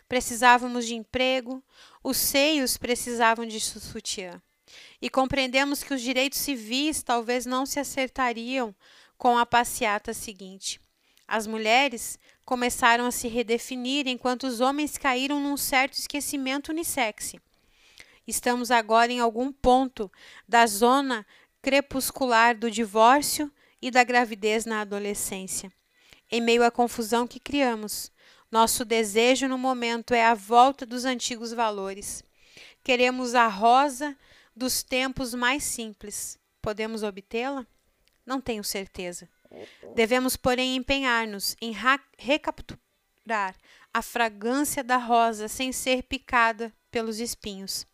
Precisávamos 0.09 0.87
de 0.87 0.95
emprego, 0.95 1.63
os 2.03 2.17
seios 2.17 2.77
precisavam 2.77 3.47
de 3.47 3.61
sutiã. 3.61 4.43
E 5.01 5.09
compreendemos 5.09 5.83
que 5.83 5.95
os 5.95 6.01
direitos 6.01 6.39
civis 6.39 7.03
talvez 7.03 7.47
não 7.47 7.65
se 7.65 7.79
acertariam 7.79 8.75
com 9.17 9.39
a 9.39 9.47
passeata 9.47 10.13
seguinte. 10.13 10.81
As 11.27 11.47
mulheres 11.47 12.19
começaram 12.45 13.05
a 13.05 13.11
se 13.11 13.29
redefinir 13.29 14.09
enquanto 14.09 14.45
os 14.45 14.61
homens 14.61 14.97
caíram 14.97 15.41
num 15.41 15.57
certo 15.57 15.95
esquecimento 15.95 16.71
unissexe. 16.71 17.39
Estamos 18.27 18.71
agora 18.71 19.13
em 19.13 19.21
algum 19.21 19.53
ponto 19.53 20.11
da 20.49 20.67
zona 20.67 21.27
crepuscular 21.61 22.57
do 22.57 22.71
divórcio 22.71 23.53
e 23.81 23.91
da 23.91 24.05
gravidez 24.05 24.65
na 24.65 24.81
adolescência. 24.81 25.73
Em 26.31 26.41
meio 26.41 26.63
à 26.63 26.71
confusão 26.71 27.27
que 27.27 27.41
criamos, 27.41 28.11
nosso 28.51 28.85
desejo 28.85 29.49
no 29.49 29.59
momento 29.59 30.15
é 30.15 30.25
a 30.25 30.35
volta 30.35 30.85
dos 30.85 31.05
antigos 31.05 31.53
valores. 31.53 32.23
Queremos 32.83 33.35
a 33.35 33.47
rosa 33.47 34.17
dos 34.55 34.83
tempos 34.83 35.35
mais 35.35 35.63
simples. 35.63 36.39
Podemos 36.61 37.03
obtê-la? 37.03 37.67
Não 38.27 38.41
tenho 38.41 38.65
certeza. 38.65 39.29
Devemos, 39.95 40.37
porém, 40.37 40.77
empenhar-nos 40.77 41.57
em 41.61 41.75
recapturar 42.19 43.55
a 43.93 44.03
fragrância 44.03 44.85
da 44.85 44.97
rosa 44.97 45.49
sem 45.49 45.73
ser 45.73 46.03
picada 46.03 46.73
pelos 46.91 47.21
espinhos. 47.21 47.87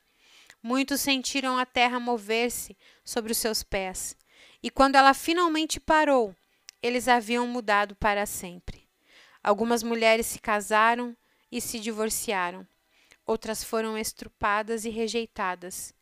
Muitos 0.62 1.00
sentiram 1.00 1.58
a 1.58 1.66
terra 1.66 2.00
mover-se 2.00 2.76
sobre 3.04 3.32
os 3.32 3.38
seus 3.38 3.62
pés, 3.62 4.16
e 4.64 4.70
quando 4.70 4.96
ela 4.96 5.12
finalmente 5.12 5.78
parou, 5.78 6.34
eles 6.82 7.06
haviam 7.06 7.46
mudado 7.46 7.94
para 7.96 8.24
sempre. 8.24 8.88
Algumas 9.42 9.82
mulheres 9.82 10.24
se 10.24 10.38
casaram 10.38 11.14
e 11.52 11.60
se 11.60 11.78
divorciaram, 11.78 12.66
outras 13.26 13.62
foram 13.62 13.98
estrupadas 13.98 14.86
e 14.86 14.88
rejeitadas. 14.88 15.94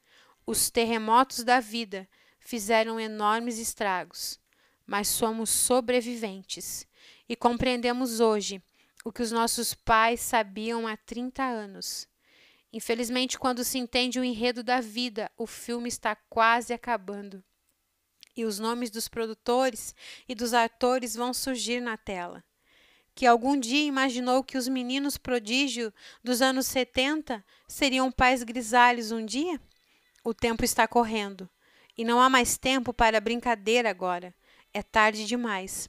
Os 0.47 0.71
terremotos 0.71 1.43
da 1.43 1.59
vida 1.59 2.09
fizeram 2.39 3.01
enormes 3.01 3.59
estragos, 3.59 4.39
mas 4.87 5.09
somos 5.09 5.51
sobreviventes 5.51 6.87
e 7.29 7.35
compreendemos 7.35 8.21
hoje 8.21 8.63
o 9.05 9.11
que 9.11 9.23
os 9.23 9.33
nossos 9.33 9.75
pais 9.75 10.21
sabiam 10.21 10.87
há 10.87 10.97
30 10.97 11.43
anos. 11.43 12.07
Infelizmente, 12.73 13.41
quando 13.41 13.65
se 13.65 13.77
entende 13.77 14.21
o 14.21 14.25
enredo 14.25 14.63
da 14.63 14.81
vida, 14.81 15.29
o 15.37 15.49
filme 15.49 15.89
está 15.89 16.15
quase 16.15 16.73
acabando. 16.73 17.43
E 18.37 18.45
os 18.45 18.59
nomes 18.59 18.91
dos 18.91 19.09
produtores 19.09 19.95
e 20.29 20.35
dos 20.35 20.55
atores 20.55 21.15
vão 21.15 21.35
surgir 21.35 21.81
na 21.81 21.97
tela. 21.97 22.43
Que 23.15 23.27
algum 23.27 23.59
dia 23.59 23.83
imaginou 23.83 24.43
que 24.43 24.57
os 24.57 24.69
meninos 24.69 25.19
prodígio 25.19 25.93
dos 26.25 26.41
anos 26.41 26.67
70 26.67 27.45
seriam 27.69 28.11
pais 28.11 28.43
grisalhos 28.43 29.13
um 29.13 29.25
dia? 29.25 29.61
O 30.25 30.33
tempo 30.33 30.65
está 30.65 30.89
correndo 30.89 31.49
e 31.97 32.05
não 32.05 32.21
há 32.21 32.29
mais 32.29 32.57
tempo 32.57 32.93
para 32.93 33.21
brincadeira 33.21 33.91
agora. 33.91 34.35
É 34.73 34.83
tarde 34.83 35.27
demais. 35.27 35.89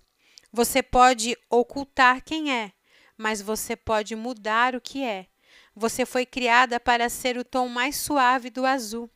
Você 0.52 0.84
pode 0.84 1.38
ocultar 1.50 2.24
quem 2.24 2.54
é, 2.54 2.72
mas 3.18 3.42
você 3.42 3.76
pode 3.76 4.16
mudar 4.16 4.76
o 4.76 4.82
que 4.82 5.04
é. 5.04 5.28
Você 5.76 6.06
foi 6.06 6.26
criada 6.26 6.80
para 6.80 7.10
ser 7.10 7.38
o 7.38 7.46
tom 7.46 7.68
mais 7.68 7.96
suave 7.96 8.50
do 8.50 8.66
azul. 8.66 9.10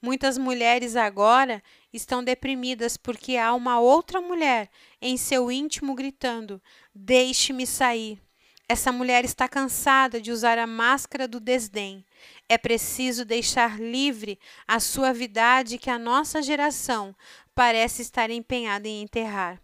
Muitas 0.00 0.36
mulheres 0.36 0.96
agora 0.96 1.62
estão 1.94 2.24
deprimidas 2.24 2.96
porque 2.96 3.36
há 3.36 3.54
uma 3.54 3.78
outra 3.78 4.20
mulher 4.20 4.68
em 5.00 5.16
seu 5.16 5.50
íntimo 5.50 5.94
gritando: 5.94 6.60
Deixe-me 6.94 7.66
sair. 7.66 8.20
Essa 8.68 8.90
mulher 8.90 9.24
está 9.24 9.46
cansada 9.46 10.20
de 10.20 10.32
usar 10.32 10.58
a 10.58 10.66
máscara 10.66 11.28
do 11.28 11.38
desdém. 11.38 12.04
É 12.48 12.58
preciso 12.58 13.24
deixar 13.24 13.78
livre 13.78 14.38
a 14.66 14.80
suavidade 14.80 15.78
que 15.78 15.90
a 15.90 15.98
nossa 15.98 16.42
geração 16.42 17.14
parece 17.54 18.02
estar 18.02 18.30
empenhada 18.30 18.88
em 18.88 19.02
enterrar. 19.02 19.60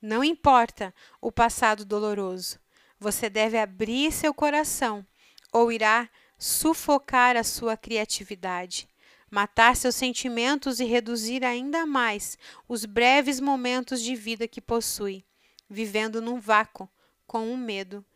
Não 0.00 0.22
importa 0.22 0.94
o 1.20 1.32
passado 1.32 1.84
doloroso. 1.84 2.58
Você 3.00 3.30
deve 3.30 3.58
abrir 3.58 4.12
seu 4.12 4.32
coração 4.34 5.04
ou 5.50 5.72
irá 5.72 6.08
sufocar 6.38 7.36
a 7.36 7.42
sua 7.42 7.76
criatividade. 7.76 8.86
Matar 9.34 9.74
seus 9.74 9.96
sentimentos 9.96 10.78
e 10.78 10.84
reduzir 10.84 11.44
ainda 11.44 11.84
mais 11.84 12.38
os 12.68 12.84
breves 12.84 13.40
momentos 13.40 14.00
de 14.00 14.14
vida 14.14 14.46
que 14.46 14.60
possui, 14.60 15.24
vivendo 15.68 16.22
num 16.22 16.38
vácuo 16.38 16.88
com 17.26 17.52
o 17.52 17.56
medo 17.56 18.06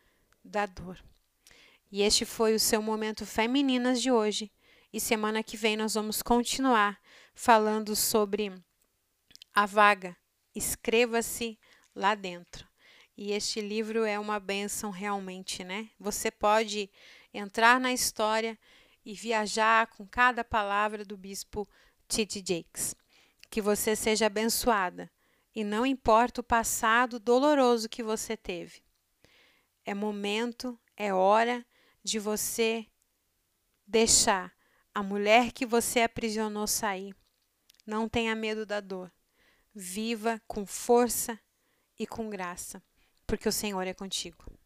da 0.41 0.65
dor. 0.65 0.97
E 1.91 2.03
este 2.03 2.23
foi 2.23 2.55
o 2.55 2.59
seu 2.59 2.81
momento 2.81 3.25
femininas 3.25 4.01
de 4.01 4.09
hoje. 4.09 4.49
E 4.93 4.99
semana 4.99 5.43
que 5.43 5.57
vem 5.57 5.75
nós 5.75 5.95
vamos 5.95 6.21
continuar 6.21 6.97
falando 7.33 7.97
sobre 7.97 8.53
a 9.53 9.65
vaga. 9.65 10.15
Escreva-se 10.55 11.59
lá 11.93 12.15
dentro. 12.15 12.65
E 13.17 13.33
este 13.33 13.59
livro 13.59 14.05
é 14.05 14.17
uma 14.17 14.39
benção 14.39 14.89
realmente, 14.89 15.65
né? 15.65 15.89
Você 15.99 16.31
pode 16.31 16.89
entrar 17.33 17.77
na 17.77 17.91
história 17.91 18.57
e 19.05 19.13
viajar 19.13 19.87
com 19.87 20.07
cada 20.07 20.43
palavra 20.43 21.03
do 21.03 21.17
bispo 21.17 21.67
Titi 22.07 22.39
Jakes. 22.39 22.95
Que 23.49 23.61
você 23.61 23.95
seja 23.95 24.27
abençoada 24.27 25.11
e 25.55 25.63
não 25.63 25.85
importa 25.85 26.41
o 26.41 26.43
passado 26.43 27.19
doloroso 27.19 27.89
que 27.89 28.03
você 28.03 28.37
teve. 28.37 28.83
É 29.83 29.93
momento, 29.93 30.79
é 30.95 31.13
hora 31.13 31.65
de 32.03 32.19
você 32.19 32.85
deixar 33.85 34.53
a 34.93 35.01
mulher 35.01 35.51
que 35.51 35.65
você 35.65 36.01
aprisionou 36.01 36.67
sair. 36.67 37.15
Não 37.85 38.07
tenha 38.07 38.35
medo 38.35 38.65
da 38.65 38.79
dor. 38.79 39.11
Viva 39.73 40.41
com 40.47 40.65
força 40.65 41.39
e 41.97 42.05
com 42.05 42.29
graça, 42.29 42.83
porque 43.25 43.47
o 43.47 43.51
Senhor 43.51 43.85
é 43.87 43.93
contigo. 43.93 44.58